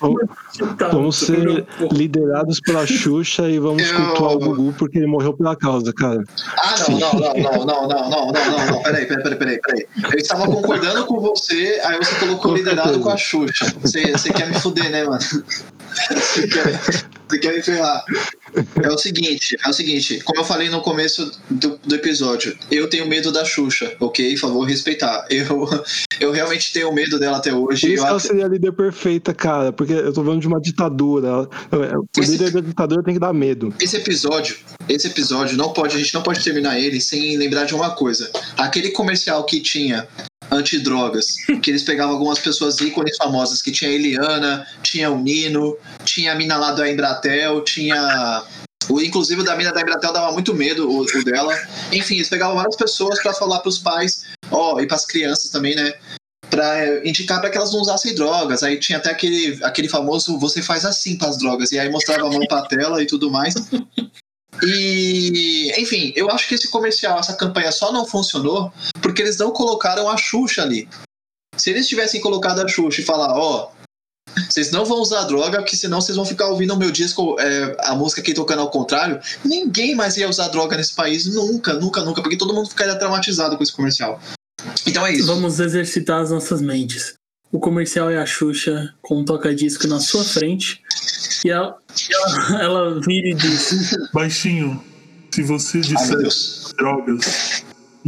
[0.00, 0.22] Vamos,
[0.78, 5.54] tá, ser liderados pela Xuxa e vamos Eu- cultuar o Gugu porque ele morreu pela
[5.54, 6.22] causa, cara.
[6.56, 8.82] Ah, não, não, não, não, não, não, não, não, não, não.
[8.82, 9.86] Peraí, peraí, peraí, peraí, peraí.
[10.12, 13.66] Eu estava concordando com você, aí você colocou liderado com a Xuxa.
[13.82, 15.18] Você, você quer me fuder, né, mano?
[16.14, 16.80] Você quer,
[17.28, 18.04] você quer me ferrar.
[18.82, 22.88] É o seguinte, é o seguinte, como eu falei no começo do, do episódio, eu
[22.88, 24.32] tenho medo da Xuxa, ok?
[24.34, 25.26] Por favor, respeitar.
[25.30, 25.68] Eu,
[26.20, 27.92] eu realmente tenho medo dela até Por hoje.
[27.94, 30.60] isso Eu ela até- seria a líder perfeita, cara, porque eu tô falando de uma
[30.60, 31.28] ditadura.
[31.28, 31.48] Ela-
[31.98, 33.74] O Esse- líder da ditadura tem que dar medo.
[33.80, 34.56] Esse episódio,
[34.88, 38.30] esse episódio não pode, a gente não pode terminar ele sem lembrar de uma coisa.
[38.56, 40.08] Aquele comercial que tinha
[40.50, 45.76] antidrogas, que eles pegavam algumas pessoas ícones famosas, que tinha a Eliana, tinha o Nino,
[46.04, 48.44] tinha a mina lá da Embratel, tinha
[48.88, 51.54] o inclusive o da mina da Embratel dava muito medo o, o dela.
[51.92, 55.92] Enfim, eles pegavam várias pessoas pra falar pros pais, ó, e pras crianças também, né?
[56.48, 58.62] pra é, indicar pra que elas não usassem drogas.
[58.62, 61.72] Aí tinha até aquele, aquele famoso você faz assim pras drogas.
[61.72, 63.54] E aí mostrava a mão pra tela e tudo mais.
[64.62, 68.72] E, enfim, eu acho que esse comercial, essa campanha só não funcionou
[69.18, 70.88] porque eles não colocaram a Xuxa ali.
[71.56, 73.72] Se eles tivessem colocado a Xuxa e falar, ó,
[74.48, 77.76] vocês não vão usar droga, porque senão vocês vão ficar ouvindo o meu disco, é,
[77.80, 79.18] a música aqui tocando ao contrário.
[79.44, 83.56] Ninguém mais ia usar droga nesse país, nunca, nunca, nunca, porque todo mundo ficaria traumatizado
[83.56, 84.20] com esse comercial.
[84.86, 85.26] Então é isso.
[85.26, 87.14] Vamos exercitar as nossas mentes.
[87.50, 90.80] O comercial é a Xuxa com um toca-disco na sua frente
[91.44, 91.76] e ela,
[92.08, 94.80] ela, ela vira e diz: Baixinho,
[95.34, 96.74] se você Ai, disser Deus.
[96.78, 97.64] drogas,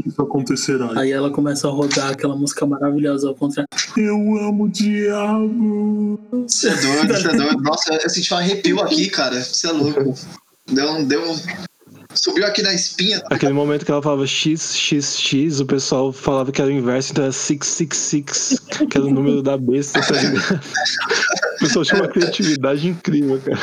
[0.06, 0.90] isso acontecerá.
[0.98, 3.68] Aí ela começa a rodar aquela música maravilhosa ao contrário.
[3.96, 6.18] Eu amo o diabo.
[6.48, 7.62] Você é doido, você é doido.
[7.62, 9.40] Nossa, eu senti um arrepio aqui, cara.
[9.42, 10.14] Você é louco.
[10.70, 11.30] Deu, um- deu.
[11.30, 11.36] um-
[12.12, 13.22] Subiu aqui na espinha.
[13.30, 17.32] Aquele momento que ela falava XXX, o pessoal falava que era o inverso, então era
[17.32, 18.58] 666,
[18.90, 20.60] que era o número da besta, tá ligado?
[21.60, 23.60] O pessoal tinha uma criatividade incrível, cara.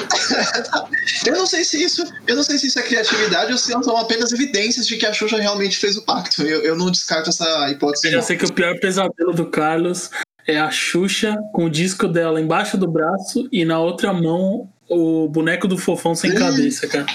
[1.26, 2.06] Eu não sei se isso.
[2.28, 5.12] Eu não sei se isso é criatividade ou se são apenas evidências de que a
[5.12, 6.43] Xuxa realmente fez o pacto.
[6.43, 8.08] Eu, eu não descarto essa hipótese.
[8.08, 8.24] Eu já não.
[8.24, 10.12] sei que o pior pesadelo do Carlos
[10.45, 15.28] é a Xuxa com o disco dela embaixo do braço e na outra mão o
[15.28, 17.08] boneco do fofão sem cabeça, cara.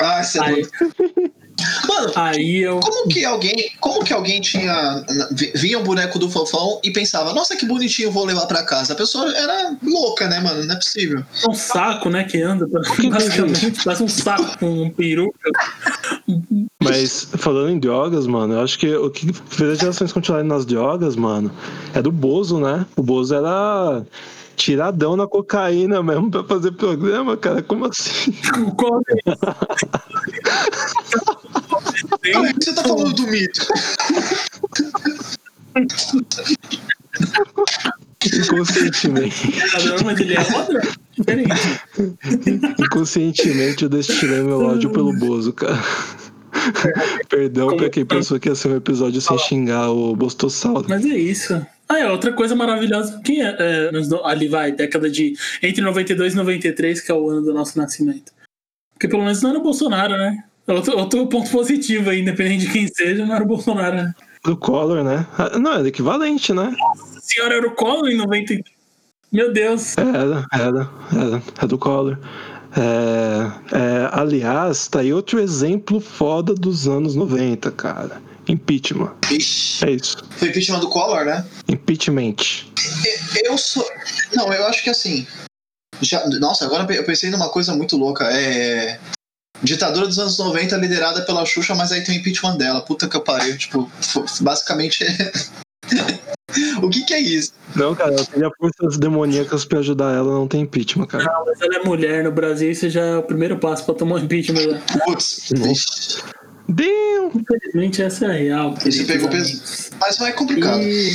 [0.00, 1.32] Ah, você é Aí, doido.
[1.88, 2.80] Mano, aí eu.
[2.80, 3.70] como que alguém.
[3.80, 5.04] Como que alguém tinha.
[5.32, 8.92] vi- Via um boneco do fofão e pensava, nossa, que bonitinho, vou levar pra casa.
[8.92, 10.64] A pessoa era louca, né, mano?
[10.64, 11.22] Não é possível.
[11.48, 12.66] Um saco, né, que anda,
[13.10, 15.50] basicamente, parece um saco com um peruca.
[16.82, 20.64] Mas falando em drogas, mano, eu acho que o que fez as gerações continuarem nas
[20.64, 21.50] drogas, mano,
[21.94, 22.86] é do Bozo, né?
[22.96, 24.02] O Bozo era
[24.56, 27.62] tiradão na cocaína mesmo pra fazer programa, cara.
[27.62, 28.32] Como assim?
[28.76, 29.14] Qual é
[32.08, 33.66] Como é que você tá falando do mito?
[38.24, 39.52] Inconscientemente.
[40.04, 40.82] Mas ele é droga
[41.12, 41.80] diferente.
[42.78, 45.82] Inconscientemente eu destilei meu ódio pelo Bozo, cara.
[47.28, 50.86] Perdão pra quem pensou que ia ser um episódio sem xingar o Bostossauro.
[50.88, 51.64] Mas é isso.
[51.88, 53.20] Ah, é outra coisa maravilhosa.
[53.24, 53.90] Quem é, é,
[54.24, 55.34] ali vai, década de.
[55.62, 58.32] Entre 92 e 93, que é o ano do nosso nascimento.
[58.92, 60.44] Porque pelo menos não era o Bolsonaro, né?
[60.66, 64.14] Outro, outro ponto positivo aí, independente de quem seja, não era o Bolsonaro, né?
[64.44, 65.26] Do Collor, né?
[65.36, 66.74] Ah, Não, era equivalente, né?
[67.16, 68.64] A senhora era o Collor em 93.
[69.32, 69.96] Meu Deus.
[69.98, 72.18] Era, era, era, é do Collor.
[72.76, 78.22] É, é, aliás, tá aí outro exemplo foda dos anos 90, cara.
[78.48, 79.12] Impeachment.
[79.30, 80.16] Ixi, É isso.
[80.30, 81.44] foi impeachment do Collor, né?
[81.68, 82.36] Impeachment.
[83.04, 83.84] E- Eu sou.
[84.34, 85.26] Não, eu acho que assim.
[86.00, 86.26] Já...
[86.40, 88.24] Nossa, agora eu pensei numa coisa muito louca.
[88.32, 88.98] É.
[89.62, 92.80] Ditadura dos anos 90 liderada pela Xuxa, mas aí tem o impeachment dela.
[92.80, 93.56] Puta que eu pariu.
[93.56, 93.90] Tipo,
[94.40, 95.04] basicamente.
[96.82, 97.52] o que que é isso?
[97.76, 101.24] Não, cara, ela teria forças demoníacas pra ajudar ela, não tem impeachment, cara.
[101.24, 104.16] Não, mas ela é mulher no Brasil, isso já é o primeiro passo pra tomar
[104.16, 104.66] um impeachment.
[104.66, 104.82] né?
[105.04, 105.50] Putz.
[105.56, 106.22] Nossa.
[106.68, 107.32] Damn!
[107.34, 108.74] Infelizmente, essa é a real.
[108.86, 109.60] Isso pegou peso.
[110.00, 110.80] Mas não é complicado.
[110.80, 111.14] E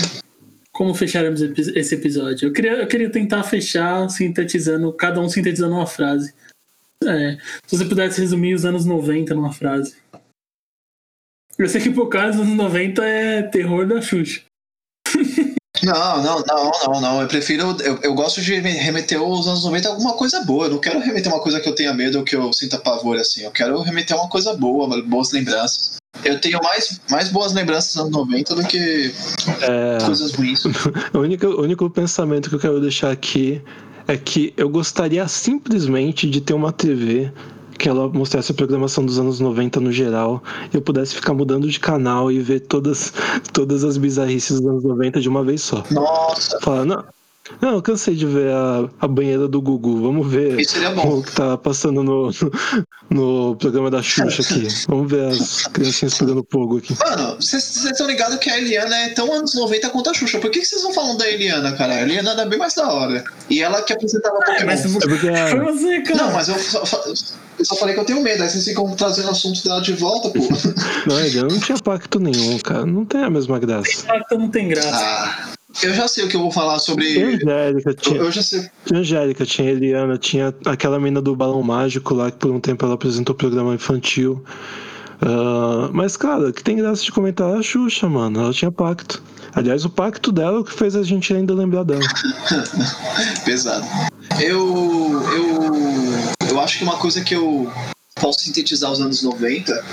[0.75, 2.49] como fecharemos esse episódio?
[2.49, 6.33] Eu queria, eu queria tentar fechar sintetizando, cada um sintetizando uma frase.
[7.05, 9.95] É, se você pudesse resumir os anos 90 numa frase.
[11.57, 14.41] Eu sei que por causa dos anos 90 é terror da Xuxa.
[15.83, 17.21] Não, não, não, não, não.
[17.21, 17.77] Eu prefiro.
[17.81, 20.65] Eu, eu gosto de remeter os anos 90 a alguma coisa boa.
[20.65, 23.17] Eu não quero remeter uma coisa que eu tenha medo ou que eu sinta pavor,
[23.17, 23.43] assim.
[23.43, 25.97] Eu quero remeter uma coisa boa, boas lembranças.
[26.23, 29.13] Eu tenho mais, mais boas lembranças dos anos 90 do que
[29.61, 30.63] É, coisas ruins.
[31.13, 33.61] o, único, o único pensamento que eu quero deixar aqui
[34.07, 37.31] é que eu gostaria simplesmente de ter uma TV
[37.77, 40.41] que ela mostrasse a programação dos anos 90 no geral
[40.73, 43.13] e eu pudesse ficar mudando de canal e ver todas,
[43.51, 45.83] todas as bizarrices dos anos 90 de uma vez só.
[45.91, 47.03] Nossa, Falar, não,
[47.61, 50.01] não, eu cansei de ver a, a banheira do Gugu.
[50.01, 51.19] Vamos ver isso seria bom.
[51.19, 52.31] o que tá passando no,
[53.09, 54.67] no programa da Xuxa aqui.
[54.87, 56.95] Vamos ver as criancinhas pegando fogo aqui.
[56.99, 60.39] Mano, vocês estão ligados que a Eliana é tão anos 90 quanto a Xuxa.
[60.39, 61.93] Por que vocês não falam da Eliana, cara?
[61.93, 63.23] A Eliana era bem mais da hora.
[63.49, 64.65] E ela que apresentava Pokémon.
[64.65, 66.23] Mas É porque foi você, cara.
[66.23, 66.83] Não, mas eu só,
[67.59, 68.41] eu só falei que eu tenho medo.
[68.43, 70.39] Aí vocês ficam trazendo assunto dela de volta, pô.
[71.05, 72.85] Não, ele não tinha pacto nenhum, cara.
[72.85, 74.03] Não tem a mesma graça.
[74.07, 74.89] Pacto não tem graça.
[74.91, 75.49] Ah,
[75.83, 77.21] eu já sei o que eu vou falar sobre.
[77.21, 78.69] Angélica, Eu, tinha, eu já sei.
[78.85, 82.85] tinha Angélica, tinha Eliana, tinha aquela mina do balão mágico lá que por um tempo
[82.85, 84.43] ela apresentou programa infantil.
[85.21, 88.41] Ah, mas, cara, o que tem graça de comentar é a Xuxa, mano.
[88.41, 89.21] Ela tinha pacto.
[89.53, 92.01] Aliás, o pacto dela é o que fez a gente ainda lembrar dela.
[93.45, 93.85] Pesado.
[94.41, 97.71] Eu, eu, eu acho que uma coisa que eu
[98.19, 99.83] posso sintetizar os anos 90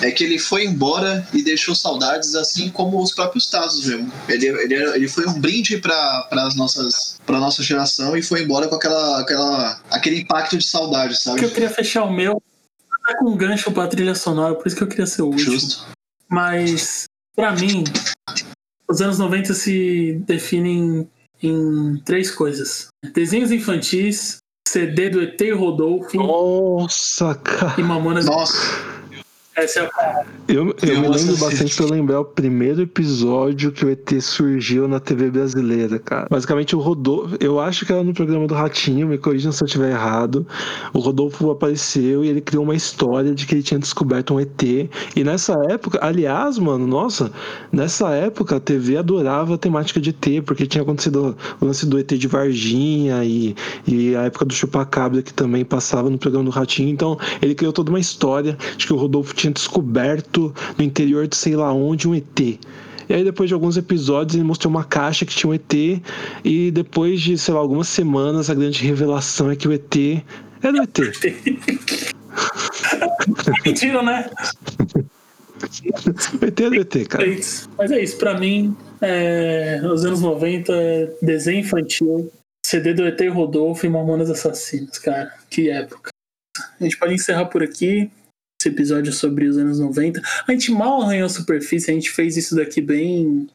[0.00, 4.12] é que ele foi embora e deixou saudades, assim como os próprios Tazos mesmo.
[4.28, 8.66] Ele, ele, ele foi um brinde para as nossas para nossa geração e foi embora
[8.68, 11.36] com aquela, aquela aquele impacto de saudade, sabe?
[11.36, 12.42] Porque eu queria fechar o meu
[13.06, 15.52] tá com um gancho pra trilha sonora, por isso que eu queria ser o último.
[15.52, 15.84] Justo.
[16.28, 17.84] Mas, pra mim,
[18.88, 21.08] os anos 90 se definem
[21.42, 27.74] em três coisas: desenhos infantis, CD do ET e Rodolfo Nossa, cara.
[27.78, 28.26] e Mamonas.
[28.26, 28.56] Nossa,
[29.54, 33.84] Essa é a Eu, eu Eu me lembro bastante pra lembrar o primeiro episódio que
[33.84, 36.26] o ET surgiu na TV brasileira, cara.
[36.30, 37.36] Basicamente, o Rodolfo.
[37.38, 40.46] Eu acho que era no programa do Ratinho, me corrija se eu estiver errado.
[40.94, 44.62] O Rodolfo apareceu e ele criou uma história de que ele tinha descoberto um ET.
[44.62, 47.30] E nessa época, aliás, mano, nossa,
[47.70, 51.98] nessa época a TV adorava a temática de ET, porque tinha acontecido o lance do
[51.98, 53.54] ET de Varginha e,
[53.86, 56.88] e a época do Chupacabra que também passava no programa do Ratinho.
[56.88, 61.36] Então, ele criou toda uma história de que o Rodolfo tinha descoberto no interior de
[61.36, 62.40] sei lá onde um ET.
[62.40, 66.02] E aí, depois de alguns episódios, ele mostrou uma caixa que tinha um ET.
[66.44, 69.96] E depois de, sei lá, algumas semanas, a grande revelação é que o ET
[70.62, 70.98] era o ET.
[73.64, 74.30] Mentira, né?
[75.62, 77.24] O ET era o ET, cara.
[77.78, 82.32] Mas é isso, pra mim, é, os anos 90 é desenho infantil,
[82.66, 85.32] CD do ET Rodolfo e Mamonas Assassinas, cara.
[85.48, 86.10] Que época.
[86.80, 88.10] A gente pode encerrar por aqui
[88.62, 90.22] esse episódio sobre os anos 90.
[90.46, 93.48] A gente mal arranhou a superfície, a gente fez isso daqui bem.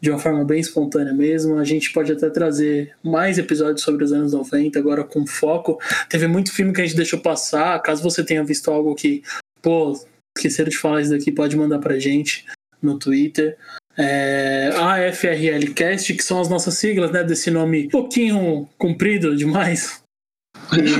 [0.00, 1.58] de uma forma bem espontânea mesmo.
[1.58, 5.78] A gente pode até trazer mais episódios sobre os anos 90, agora com foco.
[6.10, 7.80] Teve muito filme que a gente deixou passar.
[7.80, 9.22] Caso você tenha visto algo que,
[9.62, 9.98] pô,
[10.36, 12.44] esqueceram de falar isso daqui, pode mandar pra gente
[12.82, 13.56] no Twitter.
[13.96, 17.24] É, AFRLcast, que são as nossas siglas, né?
[17.24, 20.02] Desse nome um pouquinho comprido demais.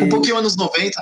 [0.03, 1.01] um pouquinho anos 90.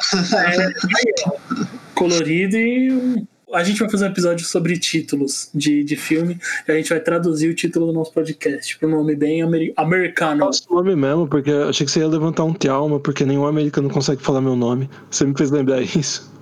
[1.94, 6.74] Colorido e a gente vai fazer um episódio sobre títulos de, de filme e a
[6.76, 10.46] gente vai traduzir o título do nosso podcast para um nome bem ameri- americano.
[10.46, 13.46] Nossa, o nome mesmo, porque eu achei que você ia levantar um trauma, porque nenhum
[13.46, 14.88] americano consegue falar meu nome.
[15.10, 16.32] Você me fez lembrar isso.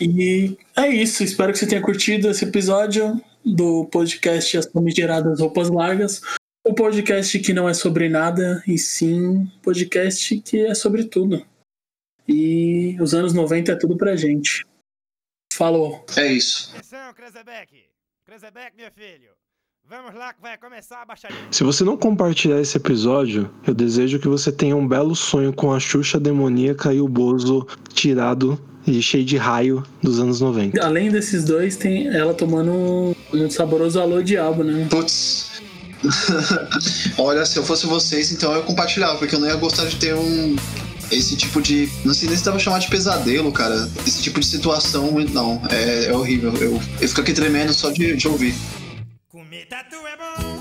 [0.00, 5.68] E é isso, espero que você tenha curtido esse episódio do podcast As Famigeradas Roupas
[5.68, 6.20] Largas.
[6.64, 11.44] O podcast que não é sobre nada, e sim podcast que é sobre tudo.
[12.28, 14.64] E os anos 90 é tudo pra gente.
[15.52, 16.04] Falou!
[16.16, 16.70] É isso.
[16.74, 17.84] Atenção, Krezebeck!
[18.26, 19.30] Krezebeck, meu filho!
[19.88, 21.38] Vamos lá que vai começar a baixaria.
[21.50, 25.72] Se você não compartilhar esse episódio, eu desejo que você tenha um belo sonho com
[25.72, 30.84] a Xuxa demoníaca e o Bozo tirado e cheio de raio dos anos 90.
[30.84, 34.86] Além desses dois, tem ela tomando um, um saboroso alô diabo, né?
[34.90, 35.62] Putz.
[37.16, 40.14] Olha, se eu fosse vocês, então eu compartilhava, porque eu não ia gostar de ter
[40.14, 40.54] um.
[41.10, 41.88] Esse tipo de.
[42.04, 43.88] Não sei nem se pra chamar de pesadelo, cara.
[44.06, 45.60] Esse tipo de situação, não.
[45.70, 46.52] É, é horrível.
[46.56, 48.54] Eu, eu fico aqui tremendo só de, de ouvir.
[49.28, 50.57] Comer tatu é bom,